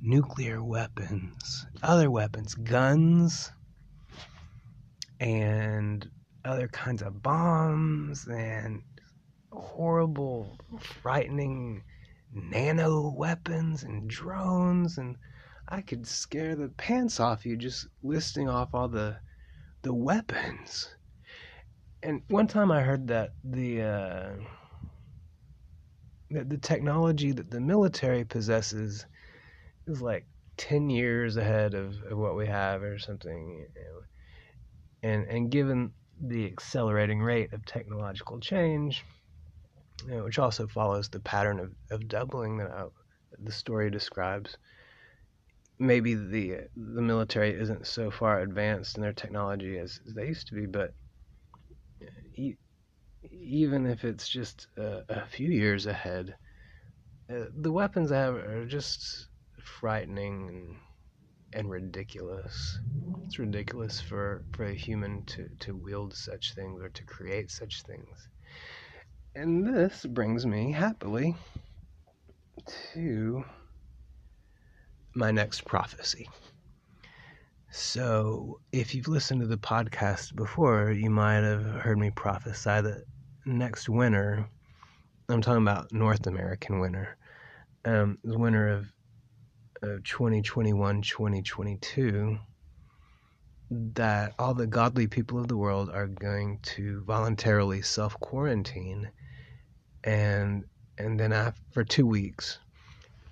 Nuclear 0.00 0.62
weapons, 0.62 1.66
other 1.82 2.10
weapons, 2.10 2.54
guns, 2.54 3.50
and 5.18 6.08
other 6.44 6.68
kinds 6.68 7.00
of 7.00 7.22
bombs, 7.22 8.26
and 8.28 8.82
horrible, 9.50 10.58
frightening 10.78 11.82
nano 12.32 13.14
weapons 13.16 13.82
and 13.82 14.08
drones. 14.08 14.98
And 14.98 15.16
I 15.68 15.80
could 15.80 16.06
scare 16.06 16.54
the 16.54 16.68
pants 16.68 17.18
off 17.20 17.46
you 17.46 17.56
just 17.56 17.86
listing 18.02 18.48
off 18.48 18.74
all 18.74 18.88
the 18.88 19.16
the 19.82 19.94
weapons 19.94 20.93
and 22.04 22.22
one 22.28 22.46
time 22.46 22.70
I 22.70 22.82
heard 22.82 23.08
that 23.08 23.30
the 23.42 23.82
uh, 23.82 24.30
that 26.30 26.50
the 26.50 26.58
technology 26.58 27.32
that 27.32 27.50
the 27.50 27.60
military 27.60 28.24
possesses 28.24 29.06
is 29.86 30.02
like 30.02 30.26
ten 30.56 30.90
years 30.90 31.36
ahead 31.36 31.74
of, 31.74 31.94
of 32.10 32.18
what 32.18 32.36
we 32.36 32.46
have, 32.46 32.82
or 32.82 32.98
something. 32.98 33.66
And 35.02 35.26
and 35.28 35.50
given 35.50 35.92
the 36.20 36.46
accelerating 36.46 37.20
rate 37.20 37.52
of 37.52 37.64
technological 37.64 38.38
change, 38.38 39.04
you 40.06 40.14
know, 40.14 40.24
which 40.24 40.38
also 40.38 40.66
follows 40.66 41.08
the 41.08 41.20
pattern 41.20 41.58
of, 41.58 41.72
of 41.90 42.06
doubling 42.06 42.58
that 42.58 42.70
I, 42.70 42.84
the 43.42 43.52
story 43.52 43.90
describes, 43.90 44.56
maybe 45.78 46.14
the 46.14 46.68
the 46.76 47.02
military 47.02 47.58
isn't 47.58 47.86
so 47.86 48.10
far 48.10 48.40
advanced 48.40 48.96
in 48.96 49.02
their 49.02 49.12
technology 49.12 49.78
as, 49.78 50.00
as 50.06 50.14
they 50.14 50.26
used 50.26 50.48
to 50.48 50.54
be, 50.54 50.66
but 50.66 50.92
even 53.30 53.86
if 53.86 54.04
it's 54.04 54.28
just 54.28 54.66
a, 54.76 55.02
a 55.08 55.26
few 55.26 55.48
years 55.48 55.86
ahead, 55.86 56.34
uh, 57.30 57.44
the 57.56 57.72
weapons 57.72 58.12
I 58.12 58.18
have 58.18 58.34
are 58.34 58.66
just 58.66 59.28
frightening 59.62 60.48
and, 60.48 60.76
and 61.52 61.70
ridiculous. 61.70 62.78
It's 63.24 63.38
ridiculous 63.38 64.00
for, 64.00 64.44
for 64.52 64.64
a 64.64 64.74
human 64.74 65.24
to, 65.26 65.48
to 65.60 65.74
wield 65.74 66.14
such 66.14 66.54
things 66.54 66.82
or 66.82 66.90
to 66.90 67.04
create 67.04 67.50
such 67.50 67.82
things. 67.82 68.28
And 69.34 69.66
this 69.66 70.04
brings 70.04 70.46
me 70.46 70.72
happily 70.72 71.34
to 72.92 73.44
my 75.14 75.30
next 75.30 75.64
prophecy. 75.64 76.28
So, 77.76 78.60
if 78.70 78.94
you've 78.94 79.08
listened 79.08 79.40
to 79.40 79.48
the 79.48 79.58
podcast 79.58 80.36
before, 80.36 80.92
you 80.92 81.10
might 81.10 81.42
have 81.42 81.64
heard 81.64 81.98
me 81.98 82.10
prophesy 82.10 82.80
that 82.80 83.02
next 83.46 83.88
winter, 83.88 84.48
I'm 85.28 85.42
talking 85.42 85.62
about 85.62 85.92
North 85.92 86.28
American 86.28 86.78
winter, 86.78 87.16
um, 87.84 88.16
the 88.22 88.38
winter 88.38 88.68
of, 88.68 88.92
of 89.82 90.04
2021 90.04 91.02
2022, 91.02 92.38
that 93.70 94.34
all 94.38 94.54
the 94.54 94.68
godly 94.68 95.08
people 95.08 95.40
of 95.40 95.48
the 95.48 95.56
world 95.56 95.90
are 95.90 96.06
going 96.06 96.60
to 96.62 97.02
voluntarily 97.02 97.82
self 97.82 98.14
quarantine 98.20 99.10
and 100.04 100.64
and 100.96 101.18
then 101.18 101.32
after, 101.32 101.60
for 101.72 101.82
two 101.82 102.06
weeks. 102.06 102.60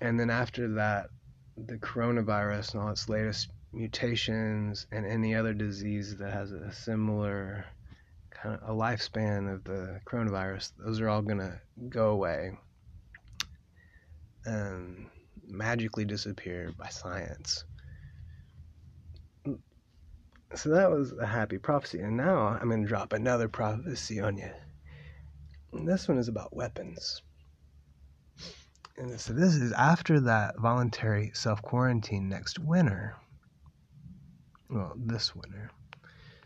And 0.01 0.19
then 0.19 0.29
after 0.29 0.67
that, 0.73 1.11
the 1.55 1.77
coronavirus 1.77 2.73
and 2.73 2.83
all 2.83 2.89
its 2.89 3.07
latest 3.07 3.47
mutations 3.73 4.87
and 4.91 5.05
any 5.05 5.35
other 5.35 5.53
disease 5.53 6.15
that 6.17 6.31
has 6.31 6.51
a 6.51 6.71
similar 6.71 7.65
kind 8.29 8.55
of 8.55 8.69
a 8.69 8.73
lifespan 8.73 9.51
of 9.53 9.63
the 9.63 9.99
coronavirus, 10.05 10.71
those 10.77 10.99
are 11.01 11.09
all 11.09 11.21
going 11.21 11.39
to 11.39 11.59
go 11.89 12.09
away 12.09 12.51
and 14.45 15.07
magically 15.47 16.05
disappear 16.05 16.73
by 16.77 16.87
science. 16.89 17.63
So 20.55 20.69
that 20.69 20.91
was 20.91 21.13
a 21.13 21.25
happy 21.25 21.57
prophecy. 21.57 21.99
And 21.99 22.15
now 22.15 22.47
I'm 22.47 22.69
going 22.69 22.83
to 22.83 22.87
drop 22.87 23.13
another 23.13 23.47
prophecy 23.47 24.19
on 24.19 24.37
you. 24.37 24.51
And 25.71 25.87
this 25.87 26.07
one 26.07 26.19
is 26.19 26.27
about 26.27 26.55
weapons. 26.55 27.23
And 28.97 29.19
so 29.19 29.33
this 29.33 29.55
is 29.55 29.71
after 29.71 30.19
that 30.19 30.59
voluntary 30.59 31.31
self 31.33 31.63
quarantine 31.63 32.29
next 32.29 32.59
winter 32.59 33.15
well, 34.73 34.93
this 34.95 35.35
winter, 35.35 35.69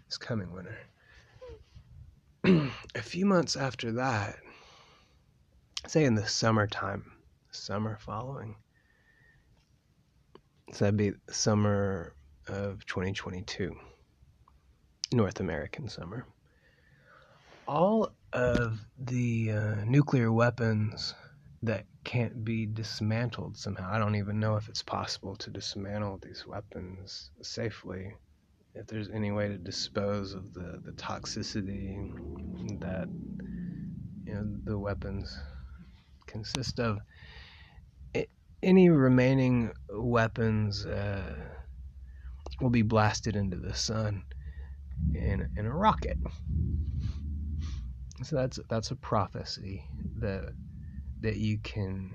this 0.08 0.18
coming 0.18 0.52
winter. 0.52 0.78
a 2.96 3.02
few 3.02 3.26
months 3.26 3.56
after 3.56 3.94
that, 3.94 4.36
say 5.88 6.04
in 6.04 6.16
the 6.16 6.28
summertime, 6.28 7.12
summer 7.52 7.98
following, 8.02 8.56
so 10.74 10.86
that'd 10.86 10.98
be 10.98 11.14
summer 11.30 12.14
of 12.48 12.86
2022, 12.86 13.74
North 15.14 15.40
American 15.40 15.88
summer. 15.88 16.26
All 17.66 18.12
of 18.34 18.80
the 19.00 19.52
uh, 19.52 19.76
nuclear 19.86 20.32
weapons 20.32 21.14
that 21.64 21.86
can't 22.04 22.44
be 22.44 22.66
dismantled 22.66 23.58
somehow. 23.58 23.90
I 23.92 23.98
don't 23.98 24.16
even 24.16 24.40
know 24.40 24.56
if 24.56 24.70
it's 24.70 24.84
possible 24.84 25.36
to 25.38 25.50
dismantle 25.50 26.20
these 26.22 26.46
weapons 26.46 27.32
safely. 27.42 28.14
If 28.76 28.88
there's 28.88 29.10
any 29.10 29.32
way 29.32 29.48
to 29.48 29.58
dispose 29.58 30.34
of 30.34 30.54
the, 30.54 30.80
the 30.84 30.92
toxicity 30.92 32.12
that 32.80 33.08
you 34.26 34.34
know 34.34 34.46
the 34.66 34.78
weapons 34.78 35.36
consist 36.28 36.80
of, 36.80 37.00
any 38.64 38.90
remaining 38.90 39.72
weapons 39.90 40.86
uh, 40.86 41.36
will 42.62 42.70
be 42.70 42.82
blasted 42.82 43.36
into 43.36 43.58
the 43.58 43.74
sun 43.74 44.24
in 45.14 45.48
in 45.56 45.66
a 45.66 45.74
rocket. 45.74 46.18
So 48.24 48.36
that's 48.36 48.60
that's 48.70 48.92
a 48.92 48.96
prophecy 48.96 49.84
that 50.18 50.50
that 51.22 51.38
you 51.38 51.58
can 51.60 52.14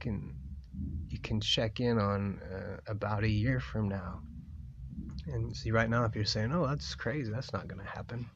can 0.00 0.34
you 1.08 1.18
can 1.18 1.40
check 1.40 1.80
in 1.80 1.98
on 1.98 2.40
uh, 2.52 2.76
about 2.86 3.24
a 3.24 3.28
year 3.28 3.60
from 3.60 3.88
now. 3.88 4.20
And 5.26 5.54
see 5.54 5.70
right 5.70 5.90
now 5.90 6.04
if 6.04 6.14
you're 6.14 6.24
saying 6.24 6.52
oh 6.52 6.66
that's 6.66 6.94
crazy 6.94 7.30
that's 7.30 7.52
not 7.52 7.68
going 7.68 7.80
to 7.80 7.90
happen. 7.90 8.28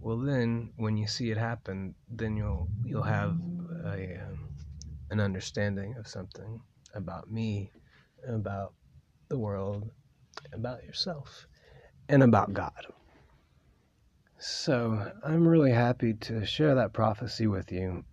Well 0.00 0.18
then 0.18 0.72
when 0.76 0.96
you 0.96 1.06
see 1.06 1.30
it 1.30 1.38
happen 1.38 1.94
then 2.08 2.36
you'll 2.36 2.68
you'll 2.84 3.02
have 3.02 3.36
a 3.84 4.20
um, 4.22 4.48
an 5.10 5.20
understanding 5.20 5.94
of 5.98 6.06
something 6.06 6.60
about 6.94 7.30
me 7.30 7.72
about 8.28 8.72
the 9.28 9.38
world 9.38 9.90
about 10.52 10.84
yourself 10.84 11.46
and 12.08 12.22
about 12.22 12.52
god. 12.52 12.86
So 14.38 15.10
i'm 15.24 15.48
really 15.48 15.72
happy 15.72 16.14
to 16.14 16.44
share 16.44 16.74
that 16.74 16.92
prophecy 16.92 17.46
with 17.46 17.72
you 17.72 18.04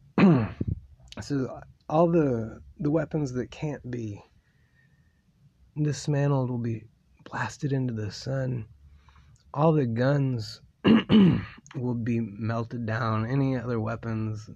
so 1.21 1.61
all 1.89 2.09
the 2.09 2.61
the 2.79 2.91
weapons 2.91 3.33
that 3.33 3.51
can't 3.51 3.89
be 3.89 4.21
dismantled 5.81 6.49
will 6.49 6.57
be 6.57 6.83
blasted 7.29 7.71
into 7.71 7.93
the 7.93 8.11
sun. 8.11 8.65
All 9.53 9.73
the 9.73 9.85
guns 9.85 10.61
will 11.75 11.93
be 11.93 12.19
melted 12.19 12.85
down. 12.85 13.25
Any 13.25 13.57
other 13.57 13.79
weapons, 13.79 14.49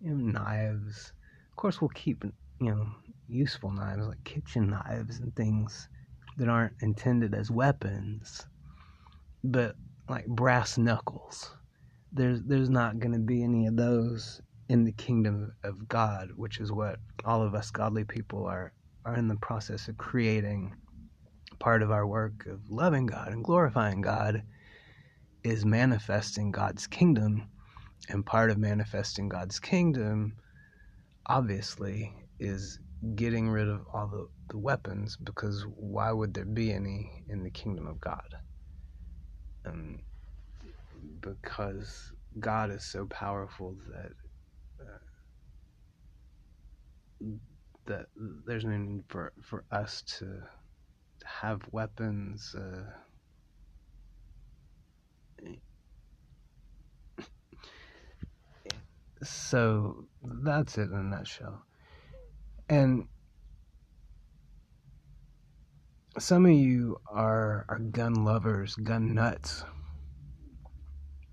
you 0.00 0.14
know, 0.14 0.40
knives. 0.40 1.12
Of 1.50 1.56
course, 1.56 1.80
we'll 1.80 1.90
keep 1.90 2.24
you 2.60 2.70
know 2.70 2.86
useful 3.28 3.70
knives 3.70 4.06
like 4.06 4.22
kitchen 4.24 4.70
knives 4.70 5.20
and 5.20 5.34
things 5.34 5.88
that 6.36 6.48
aren't 6.48 6.74
intended 6.80 7.34
as 7.34 7.50
weapons, 7.50 8.46
but 9.44 9.76
like 10.08 10.26
brass 10.26 10.78
knuckles. 10.78 11.54
There's 12.12 12.42
there's 12.42 12.70
not 12.70 12.98
going 12.98 13.12
to 13.12 13.18
be 13.18 13.42
any 13.42 13.66
of 13.66 13.76
those 13.76 14.40
in 14.72 14.84
the 14.84 14.92
kingdom 14.92 15.52
of 15.64 15.86
God, 15.86 16.30
which 16.34 16.58
is 16.58 16.72
what 16.72 16.98
all 17.26 17.42
of 17.42 17.54
us 17.54 17.70
godly 17.70 18.04
people 18.04 18.46
are 18.46 18.72
are 19.04 19.16
in 19.16 19.28
the 19.28 19.36
process 19.36 19.86
of 19.88 19.98
creating. 19.98 20.74
Part 21.58 21.82
of 21.82 21.90
our 21.90 22.06
work 22.06 22.46
of 22.46 22.70
loving 22.70 23.04
God 23.06 23.28
and 23.28 23.44
glorifying 23.44 24.00
God 24.00 24.44
is 25.44 25.66
manifesting 25.66 26.52
God's 26.52 26.86
kingdom, 26.86 27.50
and 28.08 28.24
part 28.24 28.50
of 28.50 28.56
manifesting 28.56 29.28
God's 29.28 29.60
kingdom, 29.60 30.36
obviously, 31.26 32.14
is 32.40 32.80
getting 33.14 33.50
rid 33.50 33.68
of 33.68 33.82
all 33.92 34.08
the, 34.08 34.26
the 34.48 34.58
weapons 34.58 35.18
because 35.22 35.66
why 35.76 36.10
would 36.10 36.32
there 36.32 36.46
be 36.46 36.72
any 36.72 37.24
in 37.28 37.42
the 37.42 37.50
kingdom 37.50 37.86
of 37.86 38.00
God? 38.00 38.36
Um, 39.66 40.00
because 41.20 42.12
God 42.40 42.70
is 42.70 42.84
so 42.84 43.06
powerful 43.06 43.76
that 43.92 44.12
that 47.86 48.06
there's 48.46 48.64
no 48.64 48.76
need 48.76 49.04
for 49.08 49.32
for 49.42 49.64
us 49.70 50.02
to, 50.18 50.42
have 51.24 51.60
weapons. 51.70 52.54
Uh, 52.54 52.82
so 59.22 60.04
that's 60.22 60.78
it 60.78 60.90
in 60.90 60.94
a 60.94 61.02
nutshell. 61.02 61.62
And 62.68 63.06
some 66.18 66.46
of 66.46 66.52
you 66.52 67.00
are 67.08 67.64
are 67.68 67.78
gun 67.78 68.24
lovers, 68.24 68.74
gun 68.74 69.14
nuts. 69.14 69.64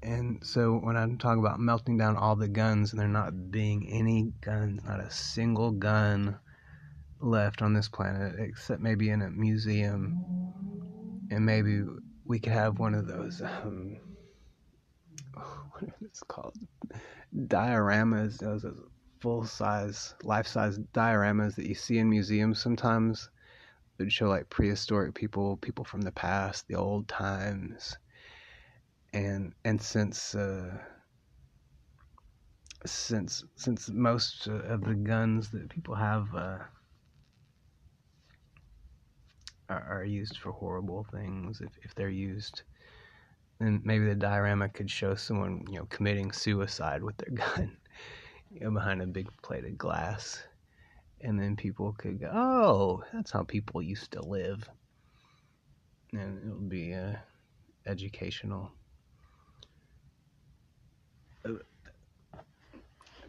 And 0.02 0.40
so 0.46 0.78
when 0.78 0.96
I'm 0.96 1.18
talking 1.18 1.44
about 1.44 1.60
melting 1.60 1.98
down 1.98 2.16
all 2.16 2.36
the 2.36 2.48
guns 2.48 2.92
and 2.92 3.00
there 3.00 3.08
not 3.08 3.52
being 3.52 3.90
any 3.92 4.32
guns, 4.42 4.82
not 4.86 5.02
a 5.02 5.12
single 5.12 5.72
gun 5.72 6.40
left 7.20 7.62
on 7.62 7.74
this 7.74 7.90
planet, 7.90 8.40
except 8.40 8.82
maybe 8.82 9.10
in 9.10 9.22
a 9.22 9.30
museum, 9.30 10.24
and 11.32 11.46
maybe 11.46 11.84
we 12.26 12.40
could 12.40 12.54
have 12.54 12.80
one 12.80 12.96
of 12.96 13.08
those. 13.08 13.42
Um, 13.42 13.98
what 15.34 16.28
called? 16.30 16.56
Dioramas. 17.36 18.38
Those 18.38 18.66
full 19.20 19.44
size, 19.44 20.16
life 20.24 20.48
size 20.48 20.80
dioramas 20.94 21.56
that 21.56 21.68
you 21.68 21.76
see 21.76 21.98
in 21.98 22.10
museums 22.10 22.62
sometimes. 22.62 23.30
That 23.98 24.10
show 24.14 24.30
like 24.30 24.50
prehistoric 24.50 25.14
people, 25.14 25.58
people 25.58 25.84
from 25.84 26.02
the 26.04 26.12
past, 26.14 26.70
the 26.70 26.76
old 26.76 27.10
times 27.10 27.98
and 29.14 29.54
and 29.66 29.82
since 29.82 30.36
uh, 30.36 30.78
since 32.86 33.44
since 33.56 33.90
most 33.90 34.48
of 34.48 34.84
the 34.84 34.96
guns 34.96 35.50
that 35.52 35.70
people 35.70 35.96
have 35.96 36.28
uh, 36.36 36.60
are, 39.70 39.86
are 39.90 40.04
used 40.04 40.38
for 40.38 40.52
horrible 40.52 41.06
things, 41.12 41.62
if 41.62 41.72
if 41.84 41.96
they're 41.96 42.10
used, 42.10 42.64
then 43.60 43.82
maybe 43.84 44.06
the 44.06 44.16
diorama 44.16 44.70
could 44.70 44.90
show 44.90 45.16
someone 45.16 45.66
you 45.70 45.80
know 45.80 45.88
committing 45.90 46.32
suicide 46.32 47.04
with 47.04 47.18
their 47.18 47.36
gun, 47.56 47.78
you 48.52 48.62
know, 48.62 48.72
behind 48.72 49.02
a 49.02 49.08
big 49.08 49.28
plate 49.42 49.66
of 49.66 49.78
glass, 49.78 50.44
and 51.22 51.40
then 51.40 51.56
people 51.56 51.94
could 51.98 52.20
go, 52.20 52.30
oh, 52.32 53.04
that's 53.12 53.32
how 53.32 53.44
people 53.44 53.82
used 53.82 54.12
to 54.12 54.22
live, 54.22 54.70
and 56.14 56.38
it 56.38 56.54
would 56.54 56.70
be 56.70 56.94
uh, 56.94 57.16
educational. 57.86 58.72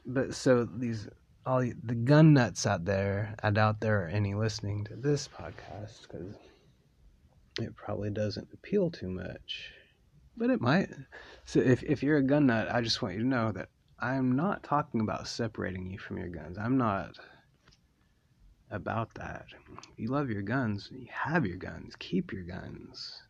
But 0.06 0.34
so 0.34 0.64
these 0.64 1.08
all 1.46 1.60
the 1.60 1.94
gun 1.94 2.34
nuts 2.34 2.66
out 2.66 2.84
there, 2.84 3.34
I 3.42 3.50
doubt 3.50 3.80
there 3.80 4.04
are 4.04 4.08
any 4.08 4.34
listening 4.34 4.84
to 4.84 4.96
this 4.96 5.28
podcast 5.28 6.02
because 6.02 6.36
it 7.58 7.74
probably 7.74 8.10
doesn't 8.10 8.48
appeal 8.52 8.90
too 8.90 9.08
much, 9.08 9.72
but 10.36 10.50
it 10.50 10.60
might. 10.60 10.88
So 11.44 11.60
if 11.60 11.82
if 11.82 12.02
you're 12.02 12.18
a 12.18 12.22
gun 12.22 12.46
nut, 12.46 12.68
I 12.70 12.80
just 12.80 13.02
want 13.02 13.14
you 13.14 13.22
to 13.22 13.26
know 13.26 13.52
that 13.52 13.68
I'm 13.98 14.36
not 14.36 14.62
talking 14.62 15.00
about 15.00 15.28
separating 15.28 15.90
you 15.90 15.98
from 15.98 16.18
your 16.18 16.28
guns. 16.28 16.58
I'm 16.58 16.78
not 16.78 17.18
about 18.70 19.14
that. 19.14 19.46
You 19.96 20.08
love 20.08 20.30
your 20.30 20.42
guns, 20.42 20.88
you 20.92 21.06
have 21.10 21.44
your 21.44 21.56
guns, 21.56 21.94
keep 21.98 22.32
your 22.32 22.44
guns. 22.44 23.22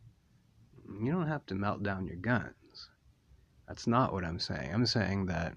You 1.01 1.11
don't 1.11 1.27
have 1.27 1.45
to 1.47 1.55
melt 1.55 1.83
down 1.83 2.05
your 2.05 2.17
guns. 2.17 2.53
That's 3.71 3.87
not 3.87 4.11
what 4.11 4.25
I'm 4.25 4.37
saying. 4.37 4.69
I'm 4.73 4.85
saying 4.85 5.27
that 5.27 5.53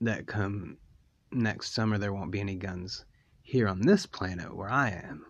that 0.00 0.26
come 0.26 0.78
next 1.30 1.72
summer 1.72 1.96
there 1.96 2.12
won't 2.12 2.32
be 2.32 2.40
any 2.40 2.56
guns 2.56 3.04
here 3.42 3.68
on 3.68 3.82
this 3.82 4.04
planet 4.04 4.56
where 4.56 4.68
I 4.68 4.90
am. 4.90 5.24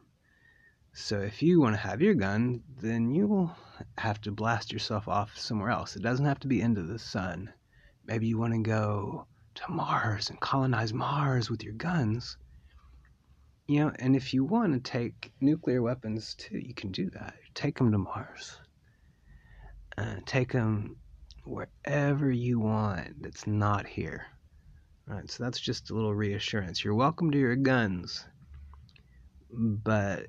So 0.95 1.21
if 1.21 1.43
you 1.43 1.61
want 1.61 1.75
to 1.75 1.83
have 1.83 2.01
your 2.01 2.15
gun, 2.15 2.63
then 2.81 3.11
you 3.11 3.27
will 3.27 3.55
have 3.99 4.19
to 4.23 4.33
blast 4.33 4.73
yourself 4.73 5.09
off 5.09 5.37
somewhere 5.37 5.69
else. 5.69 5.95
It 5.95 6.01
doesn't 6.03 6.25
have 6.25 6.41
to 6.41 6.49
be 6.49 6.63
into 6.63 6.83
the 6.83 6.99
sun. 6.99 7.53
Maybe 8.07 8.27
you 8.27 8.39
want 8.39 8.55
to 8.55 8.61
go 8.61 9.27
to 9.57 9.71
Mars 9.71 10.31
and 10.31 10.41
colonize 10.41 10.95
Mars 10.95 11.51
with 11.51 11.63
your 11.63 11.75
guns. 11.75 12.39
You 13.67 13.81
know, 13.81 13.93
and 13.99 14.17
if 14.17 14.33
you 14.33 14.43
want 14.43 14.73
to 14.73 14.81
take 14.81 15.33
nuclear 15.39 15.83
weapons 15.83 16.35
too, 16.35 16.59
you 16.59 16.73
can 16.73 16.93
do 16.93 17.11
that. 17.11 17.35
Take 17.53 17.77
them 17.77 17.93
to 17.93 17.99
Mars. 17.99 18.59
Uh, 19.99 20.15
take 20.27 20.53
them 20.53 20.95
wherever 21.45 22.31
you 22.31 22.61
want 22.61 23.21
that's 23.21 23.49
not 23.49 23.85
here. 23.85 24.27
Alright, 25.11 25.29
so 25.29 25.43
that's 25.43 25.59
just 25.59 25.91
a 25.91 25.95
little 25.95 26.15
reassurance. 26.15 26.85
You're 26.85 26.95
welcome 26.95 27.33
to 27.33 27.39
your 27.39 27.57
guns, 27.57 28.25
but 29.51 30.27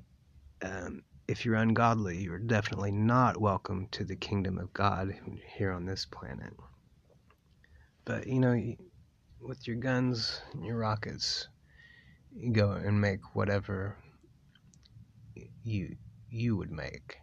um, 0.62 1.02
if 1.28 1.44
you're 1.44 1.54
ungodly, 1.54 2.18
you're 2.18 2.38
definitely 2.40 2.90
not 2.90 3.40
welcome 3.40 3.86
to 3.92 4.04
the 4.04 4.16
kingdom 4.16 4.58
of 4.58 4.72
God 4.72 5.14
here 5.56 5.70
on 5.70 5.86
this 5.86 6.04
planet. 6.04 6.52
But 8.04 8.26
you 8.26 8.40
know, 8.40 8.60
with 9.40 9.68
your 9.68 9.76
guns 9.76 10.40
and 10.52 10.64
your 10.64 10.78
rockets, 10.78 11.46
you 12.34 12.52
go 12.52 12.72
and 12.72 13.00
make 13.00 13.20
whatever 13.36 13.96
you 15.62 15.94
you 16.28 16.56
would 16.56 16.72
make, 16.72 17.18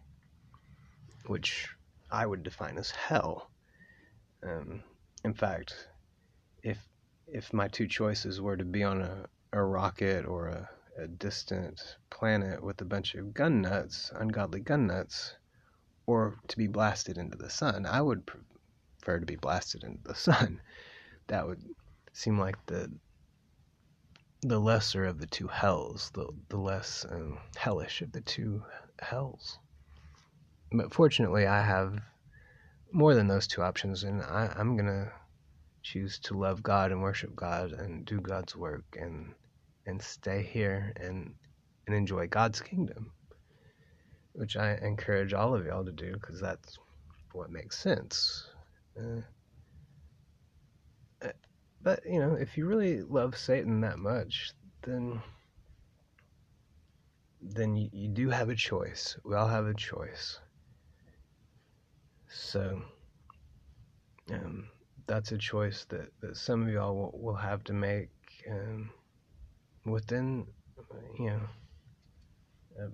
which 1.26 1.68
I 2.10 2.26
would 2.26 2.42
define 2.42 2.78
as 2.78 2.90
hell. 2.90 3.50
Um, 4.42 4.82
in 5.24 5.34
fact, 5.34 5.88
if 6.62 6.78
if 7.26 7.52
my 7.52 7.68
two 7.68 7.86
choices 7.86 8.40
were 8.40 8.56
to 8.56 8.64
be 8.64 8.82
on 8.82 9.02
a, 9.02 9.26
a 9.52 9.62
rocket 9.62 10.24
or 10.24 10.48
a, 10.48 10.70
a 10.96 11.06
distant 11.06 11.98
planet 12.08 12.62
with 12.62 12.80
a 12.80 12.86
bunch 12.86 13.14
of 13.14 13.34
gun 13.34 13.60
nuts, 13.60 14.10
ungodly 14.14 14.60
gun 14.60 14.86
nuts, 14.86 15.36
or 16.06 16.38
to 16.48 16.56
be 16.56 16.66
blasted 16.66 17.18
into 17.18 17.36
the 17.36 17.50
sun, 17.50 17.84
I 17.84 18.00
would 18.00 18.24
prefer 18.26 19.20
to 19.20 19.26
be 19.26 19.36
blasted 19.36 19.84
into 19.84 20.02
the 20.02 20.14
sun. 20.28 20.62
That 21.26 21.46
would 21.46 21.62
seem 22.12 22.38
like 22.38 22.64
the 22.66 22.90
the 24.42 24.60
lesser 24.60 25.04
of 25.04 25.18
the 25.18 25.26
two 25.26 25.48
hells, 25.48 26.10
the 26.14 26.28
the 26.48 26.56
less 26.56 27.04
um, 27.10 27.38
hellish 27.56 28.00
of 28.00 28.12
the 28.12 28.22
two 28.22 28.64
hells. 29.00 29.58
But 30.70 30.92
fortunately, 30.92 31.46
I 31.46 31.62
have 31.62 31.98
more 32.92 33.14
than 33.14 33.26
those 33.26 33.46
two 33.46 33.62
options, 33.62 34.04
and 34.04 34.22
I, 34.22 34.52
I'm 34.56 34.76
gonna 34.76 35.12
choose 35.82 36.18
to 36.18 36.38
love 36.38 36.62
God 36.62 36.92
and 36.92 37.00
worship 37.02 37.34
God 37.34 37.72
and 37.72 38.04
do 38.04 38.20
God's 38.20 38.54
work 38.54 38.84
and 38.98 39.34
and 39.86 40.02
stay 40.02 40.42
here 40.42 40.92
and 40.96 41.34
and 41.86 41.96
enjoy 41.96 42.26
God's 42.26 42.60
kingdom, 42.60 43.12
which 44.32 44.56
I 44.56 44.74
encourage 44.82 45.32
all 45.32 45.54
of 45.54 45.64
y'all 45.64 45.84
to 45.84 45.92
do 45.92 46.12
because 46.12 46.40
that's 46.40 46.78
what 47.32 47.50
makes 47.50 47.78
sense. 47.78 48.46
Uh, 48.98 49.22
uh, 51.22 51.32
but 51.80 52.00
you 52.04 52.20
know, 52.20 52.34
if 52.34 52.58
you 52.58 52.66
really 52.66 53.02
love 53.02 53.38
Satan 53.38 53.80
that 53.80 53.98
much, 53.98 54.52
then 54.82 55.22
then 57.40 57.76
you, 57.76 57.88
you 57.92 58.08
do 58.08 58.28
have 58.28 58.50
a 58.50 58.54
choice. 58.54 59.16
We 59.24 59.34
all 59.34 59.48
have 59.48 59.66
a 59.66 59.74
choice. 59.74 60.40
So, 62.50 62.80
um, 64.32 64.70
that's 65.06 65.32
a 65.32 65.36
choice 65.36 65.84
that, 65.90 66.08
that 66.22 66.38
some 66.38 66.62
of 66.62 66.70
y'all 66.70 66.96
will, 66.96 67.10
will 67.12 67.34
have 67.34 67.62
to 67.64 67.74
make 67.74 68.08
um, 68.50 68.88
within, 69.84 70.46
you 71.18 71.26
know, 71.26 71.40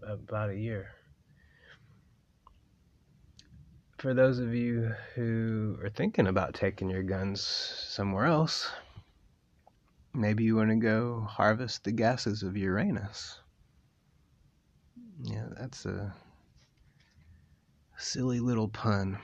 about 0.09 0.51
a 0.51 0.57
year. 0.57 0.89
For 3.99 4.13
those 4.13 4.41
of 4.41 4.53
you 4.57 4.93
who 5.15 5.79
are 5.85 5.89
thinking 5.89 6.27
about 6.27 6.55
taking 6.55 6.91
your 6.91 7.05
guns 7.05 7.41
somewhere 7.41 8.27
else, 8.27 8.69
maybe 10.13 10.43
you 10.43 10.57
want 10.57 10.71
to 10.71 10.77
go 10.77 11.21
harvest 11.31 11.85
the 11.85 11.93
gases 11.93 12.43
of 12.43 12.57
Uranus. 12.57 13.39
Yeah, 15.23 15.47
that's 15.57 15.87
a 15.87 16.13
silly 17.97 18.41
little 18.41 18.69
pun. 18.69 19.21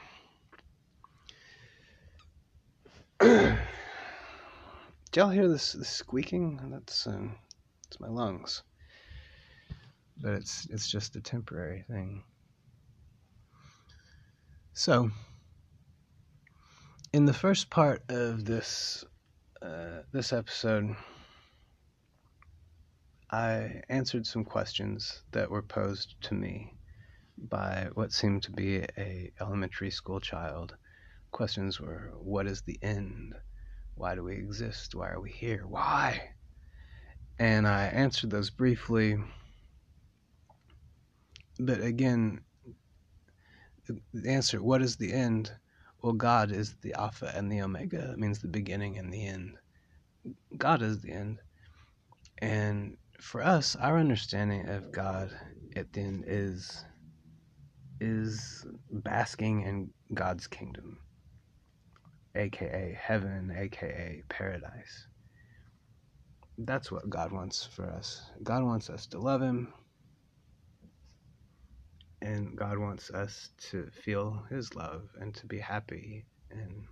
Do 3.21 3.59
y'all 5.15 5.29
hear 5.29 5.47
this, 5.47 5.73
this 5.73 5.91
squeaking? 5.91 6.59
That's 6.73 7.07
um, 7.07 7.37
it's 7.87 8.01
my 8.01 8.09
lungs. 8.09 8.63
But 10.23 10.33
it's 10.33 10.67
it's 10.71 10.91
just 10.91 11.17
a 11.17 11.21
temporary 11.21 11.85
thing. 11.87 12.25
So, 14.73 15.11
in 17.13 17.27
the 17.27 17.35
first 17.35 17.69
part 17.69 18.03
of 18.09 18.47
this 18.47 19.05
uh, 19.61 20.01
this 20.13 20.33
episode, 20.33 20.97
I 23.31 23.83
answered 23.91 24.25
some 24.25 24.45
questions 24.45 25.25
that 25.33 25.51
were 25.51 25.61
posed 25.61 26.15
to 26.23 26.35
me 26.35 26.73
by 27.37 27.89
what 27.93 28.13
seemed 28.13 28.45
to 28.45 28.51
be 28.51 28.79
a 28.97 29.31
elementary 29.43 29.91
school 29.91 30.21
child. 30.21 30.75
Questions 31.31 31.81
were, 31.81 32.13
"What 32.19 32.47
is 32.47 32.63
the 32.63 32.79
end? 32.83 33.35
Why 33.95 34.15
do 34.15 34.25
we 34.25 34.35
exist? 34.35 34.95
Why 34.95 35.11
are 35.11 35.21
we 35.21 35.31
here? 35.31 35.67
Why?" 35.67 36.35
And 37.39 37.67
I 37.67 37.87
answered 37.87 38.31
those 38.31 38.51
briefly. 38.51 39.17
But 41.59 41.81
again, 41.83 42.41
the 44.13 44.31
answer, 44.31 44.63
what 44.63 44.83
is 44.83 44.97
the 44.97 45.13
end? 45.13 45.53
Well, 46.03 46.13
God 46.13 46.51
is 46.51 46.75
the 46.83 46.95
Alpha 46.95 47.33
and 47.35 47.51
the 47.51 47.61
Omega. 47.63 48.13
It 48.13 48.19
means 48.19 48.41
the 48.41 48.49
beginning 48.49 48.99
and 48.99 49.13
the 49.13 49.27
end. 49.27 49.57
God 50.57 50.83
is 50.83 51.01
the 51.01 51.13
end. 51.13 51.41
And 52.39 52.97
for 53.21 53.43
us, 53.43 53.77
our 53.77 53.99
understanding 53.99 54.69
of 54.69 54.93
God 54.93 55.31
at 55.77 55.93
the 55.93 56.01
end 56.01 56.25
is 56.27 56.85
is 58.01 58.65
basking 58.91 59.61
in 59.63 59.91
God's 60.15 60.47
kingdom, 60.47 60.99
aka 62.35 62.97
heaven, 63.01 63.53
aka 63.57 64.23
paradise. 64.29 65.07
That's 66.59 66.93
what 66.93 67.09
God 67.09 67.33
wants 67.33 67.67
for 67.75 67.87
us. 67.87 68.23
God 68.43 68.63
wants 68.63 68.91
us 68.91 69.07
to 69.09 69.19
love 69.19 69.41
Him, 69.41 69.73
and 72.23 72.57
God 72.57 72.79
wants 72.79 73.11
us 73.11 73.51
to 73.71 73.89
feel 74.05 74.45
His 74.51 74.75
love 74.75 75.09
and 75.21 75.35
to 75.37 75.47
be 75.47 75.59
happy, 75.59 76.27
and 76.51 76.85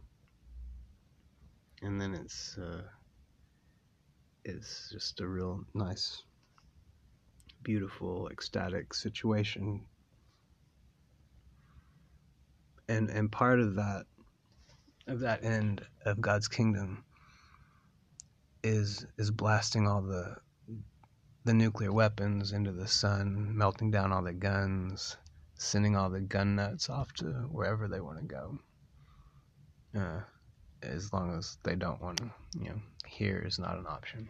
and 1.83 2.01
then 2.01 2.15
it's 2.15 2.57
uh, 2.59 2.83
it's 4.45 4.91
just 4.91 5.21
a 5.21 5.27
real 5.27 5.65
nice, 5.75 6.23
beautiful, 7.63 8.29
ecstatic 8.29 8.95
situation. 8.95 9.85
And 12.89 13.11
and 13.11 13.31
part 13.31 13.61
of 13.61 13.75
that 13.77 14.07
of 15.09 15.21
that 15.21 15.43
end 15.43 15.81
of 16.05 16.21
God's 16.21 16.49
kingdom 16.49 17.05
is 18.63 19.07
is 19.17 19.31
blasting 19.31 19.89
all 19.89 20.03
the 20.03 20.37
the 21.45 21.55
nuclear 21.55 21.93
weapons 21.93 22.53
into 22.53 22.73
the 22.73 22.87
sun, 22.87 23.57
melting 23.57 23.91
down 23.91 24.13
all 24.13 24.23
the 24.23 24.35
guns, 24.35 25.17
sending 25.55 25.97
all 25.97 26.11
the 26.11 26.21
gun 26.21 26.57
nuts 26.57 26.91
off 26.91 27.13
to 27.15 27.25
wherever 27.51 27.89
they 27.89 28.01
want 28.01 28.19
to 28.19 28.25
go. 28.25 28.59
Uh, 29.99 30.21
as 30.83 31.11
long 31.13 31.37
as 31.37 31.57
they 31.65 31.75
don't 31.75 32.03
want 32.03 32.19
to, 32.19 32.31
you 32.61 32.69
know, 32.69 32.81
here 33.07 33.43
is 33.47 33.59
not 33.59 33.79
an 33.79 33.87
option. 33.87 34.29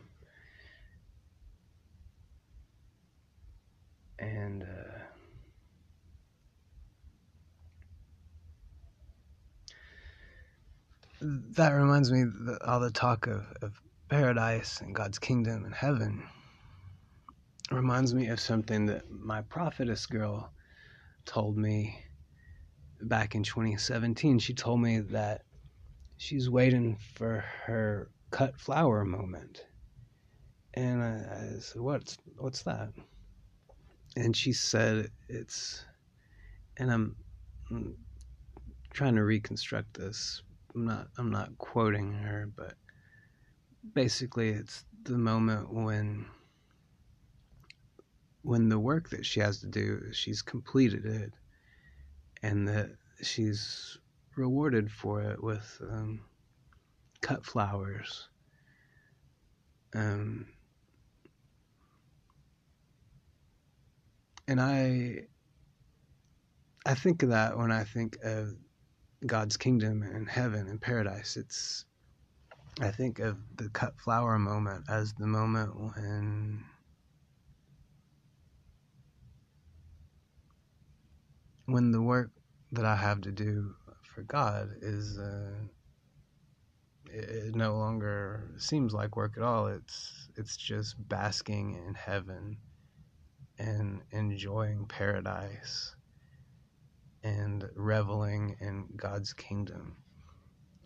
And 4.21 4.63
uh, 4.63 4.99
that 11.21 11.71
reminds 11.71 12.13
me 12.13 12.25
that 12.47 12.63
all 12.63 12.81
the 12.81 12.91
talk 12.91 13.27
of, 13.27 13.47
of 13.63 13.81
paradise 14.09 14.81
and 14.81 14.95
God's 14.95 15.19
kingdom 15.19 15.65
and 15.65 15.75
heaven 15.75 16.23
reminds 17.71 18.15
me 18.15 18.29
of 18.29 18.41
something 18.41 18.87
that 18.87 19.11
my 19.11 19.43
prophetess 19.43 20.07
girl 20.07 20.53
told 21.27 21.57
me 21.57 21.99
back 23.03 23.35
in 23.35 23.43
2017. 23.43 24.39
She 24.39 24.55
told 24.55 24.81
me 24.81 25.01
that 25.01 25.43
she's 26.17 26.49
waiting 26.51 26.99
for 27.15 27.45
her 27.67 28.11
cut 28.31 28.59
flower 28.59 29.05
moment. 29.05 29.65
And 30.75 31.03
I, 31.03 31.55
I 31.57 31.59
said, 31.61 31.83
"What's 31.83 32.17
what's 32.37 32.63
that?" 32.63 32.91
And 34.17 34.37
she 34.37 34.53
said, 34.53 35.11
"It's," 35.29 35.85
and 36.77 36.91
I'm, 36.91 37.17
I'm 37.71 37.97
trying 38.93 39.17
to 39.17 39.25
reconstruct 39.25 39.95
this. 39.95 40.43
I'm 40.75 40.85
not 40.85 41.09
I'm 41.19 41.31
not 41.31 41.57
quoting 41.59 42.13
her, 42.13 42.51
but 42.55 42.75
basically, 43.95 44.51
it's 44.51 44.85
the 45.05 45.19
moment 45.19 45.73
when 45.73 46.27
when 48.43 48.69
the 48.69 48.79
work 48.79 49.11
that 49.11 49.27
she 49.27 49.41
has 49.41 49.61
to 49.61 49.67
do, 49.67 50.13
she's 50.13 50.43
completed 50.43 51.05
it, 51.05 51.33
and 52.43 52.69
that 52.69 52.91
she's 53.23 53.99
rewarded 54.37 54.91
for 54.91 55.23
it 55.23 55.43
with 55.43 55.81
um, 55.91 56.21
cut 57.21 57.45
flowers. 57.45 58.29
Um, 59.95 60.47
and 64.47 64.61
I, 64.61 65.27
I 66.87 66.95
think 66.95 67.23
of 67.23 67.31
that 67.31 67.59
when 67.59 67.73
I 67.73 67.85
think 67.85 68.19
of 68.23 68.55
God's 69.27 69.57
kingdom 69.57 70.03
and 70.03 70.29
heaven 70.29 70.69
and 70.69 70.81
paradise. 70.81 71.37
It's, 71.37 71.85
I 72.81 72.91
think 72.91 73.19
of 73.19 73.37
the 73.57 73.69
cut 73.71 73.99
flower 73.99 74.39
moment 74.39 74.85
as 74.89 75.13
the 75.15 75.27
moment 75.27 75.75
when 75.77 76.65
when 81.67 81.93
the 81.93 82.01
work 82.01 82.31
that 82.73 82.85
I 82.85 82.97
have 82.97 83.21
to 83.23 83.33
do 83.33 83.75
for 84.03 84.23
God 84.23 84.71
is 84.81 85.19
uh, 85.19 85.53
it, 87.11 87.29
it 87.29 87.55
no 87.55 87.77
longer 87.77 88.51
seems 88.59 88.93
like 88.95 89.17
work 89.17 89.35
at 89.37 89.43
all. 89.43 89.67
It's 89.67 90.29
it's 90.37 90.57
just 90.57 90.97
basking 91.09 91.75
in 91.87 91.95
heaven 91.95 92.59
and 93.59 94.01
enjoying 94.13 94.87
paradise 94.87 95.95
and 97.23 97.69
reveling 97.75 98.57
in 98.61 98.87
God's 98.97 99.33
kingdom. 99.33 99.97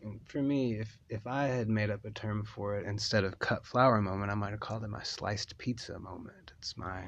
And 0.03 0.21
for 0.27 0.43
me, 0.43 0.79
if 0.81 0.99
if 1.09 1.27
I 1.27 1.45
had 1.45 1.69
made 1.69 1.91
up 1.91 2.05
a 2.05 2.11
term 2.11 2.45
for 2.45 2.77
it 2.77 2.87
instead 2.87 3.25
of 3.25 3.39
cut 3.39 3.65
flower 3.65 4.01
moment, 4.01 4.31
I 4.33 4.35
might 4.35 4.51
have 4.51 4.61
called 4.61 4.85
it 4.85 4.89
my 4.89 5.03
sliced 5.03 5.57
pizza 5.59 5.99
moment. 5.99 6.53
It's 6.59 6.77
my 6.77 7.05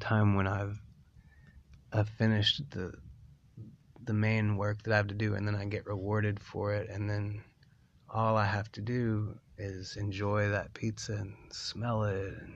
time 0.00 0.34
when 0.34 0.46
I've 0.46 0.78
I've 1.92 2.08
finished 2.08 2.62
the 2.70 2.92
the 4.04 4.12
main 4.12 4.56
work 4.56 4.82
that 4.82 4.92
I 4.92 4.96
have 4.96 5.08
to 5.08 5.14
do, 5.14 5.34
and 5.34 5.46
then 5.46 5.54
I 5.54 5.64
get 5.64 5.86
rewarded 5.86 6.40
for 6.40 6.74
it, 6.74 6.88
and 6.88 7.08
then 7.08 7.42
all 8.08 8.36
I 8.36 8.44
have 8.46 8.70
to 8.72 8.80
do 8.80 9.38
is 9.58 9.96
enjoy 9.96 10.48
that 10.50 10.74
pizza 10.74 11.14
and 11.14 11.34
smell 11.50 12.04
it 12.04 12.34
and 12.40 12.54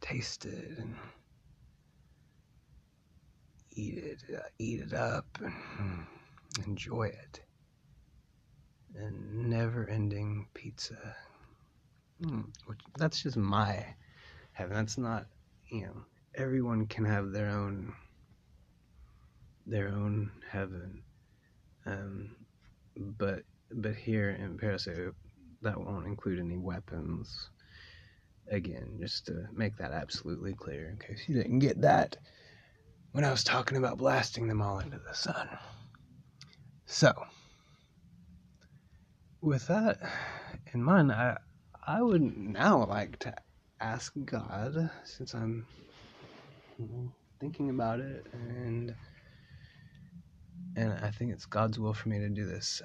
taste 0.00 0.44
it 0.44 0.78
and 0.78 0.96
eat 3.74 3.98
it, 3.98 4.18
uh, 4.34 4.40
eat 4.58 4.80
it 4.80 4.92
up, 4.94 5.26
and 5.78 6.06
enjoy 6.66 7.04
it. 7.04 7.40
And 8.96 9.50
never-ending 9.50 10.46
pizza. 10.54 11.16
Mm, 12.22 12.46
which, 12.66 12.78
that's 12.96 13.22
just 13.22 13.36
my 13.36 13.84
heaven. 14.52 14.76
That's 14.76 14.98
not, 14.98 15.26
you 15.68 15.82
know, 15.82 16.04
everyone 16.36 16.86
can 16.86 17.04
have 17.04 17.32
their 17.32 17.50
own 17.50 17.92
their 19.66 19.88
own 19.88 20.30
heaven. 20.48 21.02
Um, 21.86 22.36
but 22.96 23.42
but 23.70 23.94
here 23.96 24.30
in 24.30 24.58
Parasite, 24.58 25.12
that 25.62 25.80
won't 25.80 26.06
include 26.06 26.38
any 26.38 26.56
weapons. 26.56 27.50
Again, 28.50 28.98
just 29.00 29.26
to 29.26 29.48
make 29.54 29.76
that 29.78 29.92
absolutely 29.92 30.52
clear, 30.52 30.90
in 30.90 30.98
case 30.98 31.24
you 31.26 31.34
didn't 31.34 31.60
get 31.60 31.80
that 31.80 32.18
when 33.14 33.24
I 33.24 33.30
was 33.30 33.44
talking 33.44 33.76
about 33.76 33.98
blasting 33.98 34.48
them 34.48 34.60
all 34.60 34.80
into 34.80 34.98
the 34.98 35.14
sun. 35.14 35.48
So, 36.84 37.12
with 39.40 39.68
that 39.68 40.00
in 40.72 40.82
mind, 40.82 41.12
I 41.12 41.36
I 41.86 42.02
would 42.02 42.22
now 42.22 42.84
like 42.84 43.20
to 43.20 43.32
ask 43.80 44.12
God, 44.24 44.90
since 45.04 45.32
I'm 45.32 45.64
thinking 47.38 47.70
about 47.70 48.00
it 48.00 48.26
and 48.32 48.92
and 50.76 50.92
I 50.94 51.12
think 51.12 51.30
it's 51.32 51.46
God's 51.46 51.78
will 51.78 51.94
for 51.94 52.08
me 52.08 52.18
to 52.18 52.28
do 52.28 52.44
this 52.44 52.82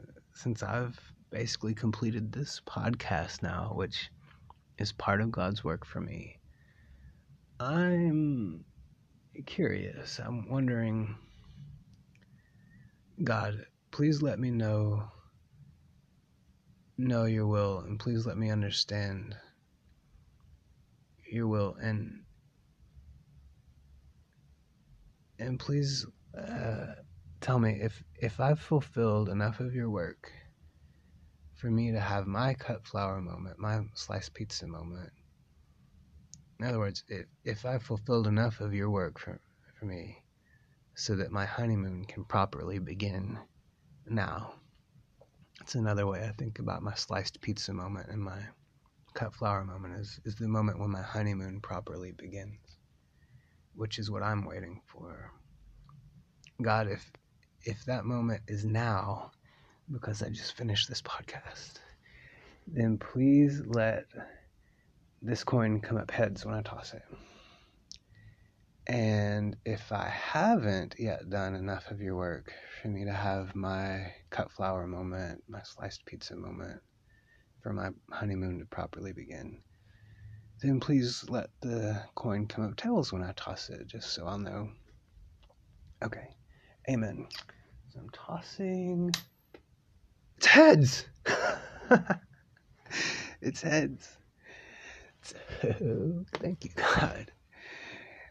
uh, 0.00 0.04
since 0.32 0.62
I've 0.62 0.98
basically 1.30 1.74
completed 1.74 2.32
this 2.32 2.62
podcast 2.66 3.42
now, 3.42 3.72
which 3.74 4.08
is 4.78 4.92
part 4.92 5.20
of 5.20 5.30
God's 5.30 5.62
work 5.62 5.84
for 5.84 6.00
me. 6.00 6.38
I'm 7.60 8.64
curious. 9.46 10.18
I'm 10.18 10.48
wondering, 10.48 11.14
God, 13.22 13.66
please 13.90 14.22
let 14.22 14.38
me 14.38 14.50
know 14.50 15.04
know 17.00 17.24
your 17.26 17.46
will 17.46 17.78
and 17.80 18.00
please 18.00 18.26
let 18.26 18.36
me 18.36 18.50
understand 18.50 19.36
your 21.30 21.46
will 21.46 21.76
and 21.80 22.24
and 25.38 25.60
please 25.60 26.04
uh, 26.36 26.86
tell 27.40 27.58
me 27.58 27.78
if 27.80 28.02
if 28.20 28.40
I've 28.40 28.60
fulfilled 28.60 29.28
enough 29.28 29.60
of 29.60 29.74
your 29.74 29.90
work 29.90 30.32
for 31.54 31.70
me 31.70 31.92
to 31.92 32.00
have 32.00 32.26
my 32.26 32.54
cut 32.54 32.86
flower 32.86 33.20
moment, 33.20 33.58
my 33.58 33.80
sliced 33.94 34.34
pizza 34.34 34.66
moment. 34.66 35.10
In 36.60 36.66
other 36.66 36.78
words, 36.78 37.04
if 37.08 37.26
if 37.44 37.64
I've 37.64 37.82
fulfilled 37.82 38.26
enough 38.26 38.60
of 38.60 38.74
your 38.74 38.90
work 38.90 39.18
for 39.18 39.40
for 39.78 39.84
me, 39.84 40.22
so 40.94 41.14
that 41.14 41.30
my 41.30 41.46
honeymoon 41.46 42.04
can 42.04 42.24
properly 42.24 42.80
begin 42.80 43.38
now. 44.06 44.54
It's 45.60 45.76
another 45.76 46.06
way 46.06 46.24
I 46.24 46.32
think 46.32 46.58
about 46.58 46.82
my 46.82 46.94
sliced 46.94 47.40
pizza 47.40 47.72
moment 47.72 48.08
and 48.10 48.20
my 48.20 48.40
cut 49.14 49.34
flower 49.34 49.64
moment 49.64 49.94
is, 50.00 50.20
is 50.24 50.34
the 50.34 50.48
moment 50.48 50.78
when 50.80 50.90
my 50.90 51.02
honeymoon 51.02 51.60
properly 51.60 52.12
begins, 52.12 52.58
which 53.74 53.98
is 53.98 54.10
what 54.10 54.22
I'm 54.22 54.44
waiting 54.44 54.80
for. 54.86 55.32
God, 56.60 56.88
if 56.88 57.12
if 57.62 57.84
that 57.84 58.04
moment 58.04 58.42
is 58.48 58.64
now, 58.64 59.30
because 59.90 60.22
I 60.22 60.30
just 60.30 60.56
finished 60.56 60.88
this 60.88 61.02
podcast, 61.02 61.74
then 62.66 62.98
please 62.98 63.62
let 63.66 64.06
this 65.22 65.44
coin 65.44 65.80
come 65.80 65.96
up 65.96 66.10
heads 66.10 66.44
when 66.44 66.54
I 66.54 66.62
toss 66.62 66.94
it. 66.94 67.02
And 68.86 69.56
if 69.66 69.92
I 69.92 70.08
haven't 70.08 70.94
yet 70.98 71.28
done 71.28 71.54
enough 71.54 71.90
of 71.90 72.00
your 72.00 72.16
work 72.16 72.52
for 72.80 72.88
me 72.88 73.04
to 73.04 73.12
have 73.12 73.54
my 73.54 74.12
cut 74.30 74.50
flower 74.50 74.86
moment, 74.86 75.42
my 75.46 75.60
sliced 75.62 76.06
pizza 76.06 76.36
moment, 76.36 76.80
for 77.62 77.72
my 77.72 77.90
honeymoon 78.10 78.60
to 78.60 78.64
properly 78.64 79.12
begin, 79.12 79.60
then 80.62 80.80
please 80.80 81.24
let 81.28 81.50
the 81.60 82.02
coin 82.14 82.46
come 82.46 82.64
up 82.64 82.76
tails 82.76 83.12
when 83.12 83.22
I 83.22 83.32
toss 83.32 83.68
it, 83.68 83.86
just 83.86 84.12
so 84.12 84.26
I'll 84.26 84.38
know. 84.38 84.70
Okay, 86.02 86.28
amen. 86.88 87.26
So 87.90 88.00
I'm 88.00 88.10
tossing. 88.10 89.12
It's 90.38 90.46
heads! 90.46 91.06
it's 93.42 93.60
heads. 93.60 94.16
Thank 96.40 96.64
you, 96.64 96.70
God. 96.74 97.32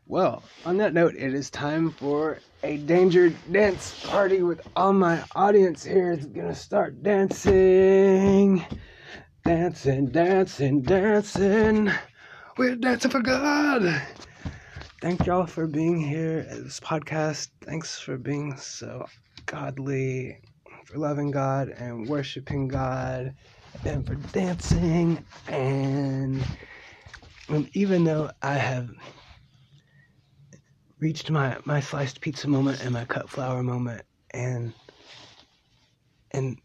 Well, 0.05 0.49
on 0.63 0.77
that 0.77 0.93
note, 0.93 1.15
it 1.15 1.33
is 1.33 1.49
time 1.49 1.91
for 1.91 2.41
a 2.63 2.77
danger 2.77 3.29
dance 3.29 3.93
party 4.03 4.41
with 4.41 4.61
all 4.75 4.93
my 4.93 5.25
audience 5.35 5.83
here. 5.83 6.11
It's 6.13 6.25
gonna 6.25 6.55
start 6.55 7.03
dancing, 7.03 8.65
dancing, 9.45 10.07
dancing, 10.07 10.81
dancing. 10.81 11.91
We're 12.57 12.75
dancing 12.77 13.11
for 13.11 13.21
God. 13.21 14.01
Thank 15.01 15.25
y'all 15.25 15.45
for 15.45 15.67
being 15.67 15.99
here 15.99 16.47
at 16.49 16.63
this 16.63 16.79
podcast. 16.79 17.49
Thanks 17.61 17.99
for 17.99 18.17
being 18.17 18.57
so 18.57 19.05
godly, 19.45 20.39
for 20.85 20.97
loving 20.97 21.31
God 21.31 21.69
and 21.69 22.07
worshiping 22.07 22.67
God, 22.67 23.35
and 23.85 24.07
for 24.07 24.15
dancing. 24.15 25.25
And 25.47 26.43
even 27.73 28.03
though 28.03 28.31
I 28.41 28.55
have 28.55 28.89
reached 30.99 31.29
my 31.29 31.57
my 31.65 31.79
sliced 31.79 32.21
pizza 32.21 32.47
moment 32.47 32.81
and 32.83 32.91
my 32.91 33.05
cut 33.05 33.29
flower 33.29 33.61
moment 33.63 34.01
and 34.31 34.73
and 36.31 36.57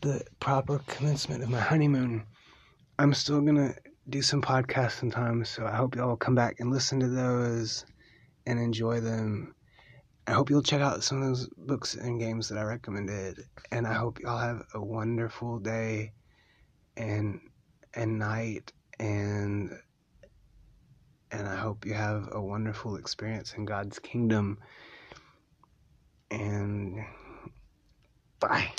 the 0.00 0.24
proper 0.40 0.78
commencement 0.86 1.42
of 1.42 1.50
my 1.50 1.58
honeymoon 1.58 2.24
i'm 2.98 3.12
still 3.12 3.40
gonna 3.40 3.74
do 4.08 4.22
some 4.22 4.40
podcasts 4.40 4.92
sometimes. 4.92 5.48
So 5.48 5.66
i 5.66 5.74
hope 5.74 5.96
y'all 5.96 6.16
come 6.16 6.34
back 6.34 6.60
and 6.60 6.70
listen 6.70 7.00
to 7.00 7.08
those 7.08 7.84
and 8.46 8.58
enjoy 8.60 9.00
them. 9.00 9.54
I 10.28 10.32
hope 10.32 10.50
you'll 10.50 10.62
check 10.62 10.80
out 10.80 11.02
some 11.02 11.22
of 11.22 11.28
those 11.28 11.48
books 11.56 11.94
and 11.94 12.20
games 12.20 12.48
that 12.48 12.58
i 12.58 12.62
recommended. 12.62 13.40
And 13.72 13.86
i 13.86 13.92
hope 13.92 14.20
y'all 14.20 14.38
have 14.38 14.62
a 14.74 14.80
wonderful 14.82 15.58
day 15.58 16.12
and 16.96 17.40
and 17.94 18.18
night 18.18 18.72
and 18.98 19.70
and 21.36 21.46
I 21.46 21.56
hope 21.56 21.84
you 21.84 21.92
have 21.92 22.30
a 22.32 22.40
wonderful 22.40 22.96
experience 22.96 23.54
in 23.54 23.66
God's 23.66 23.98
kingdom. 23.98 24.58
And 26.30 27.04
bye. 28.40 28.70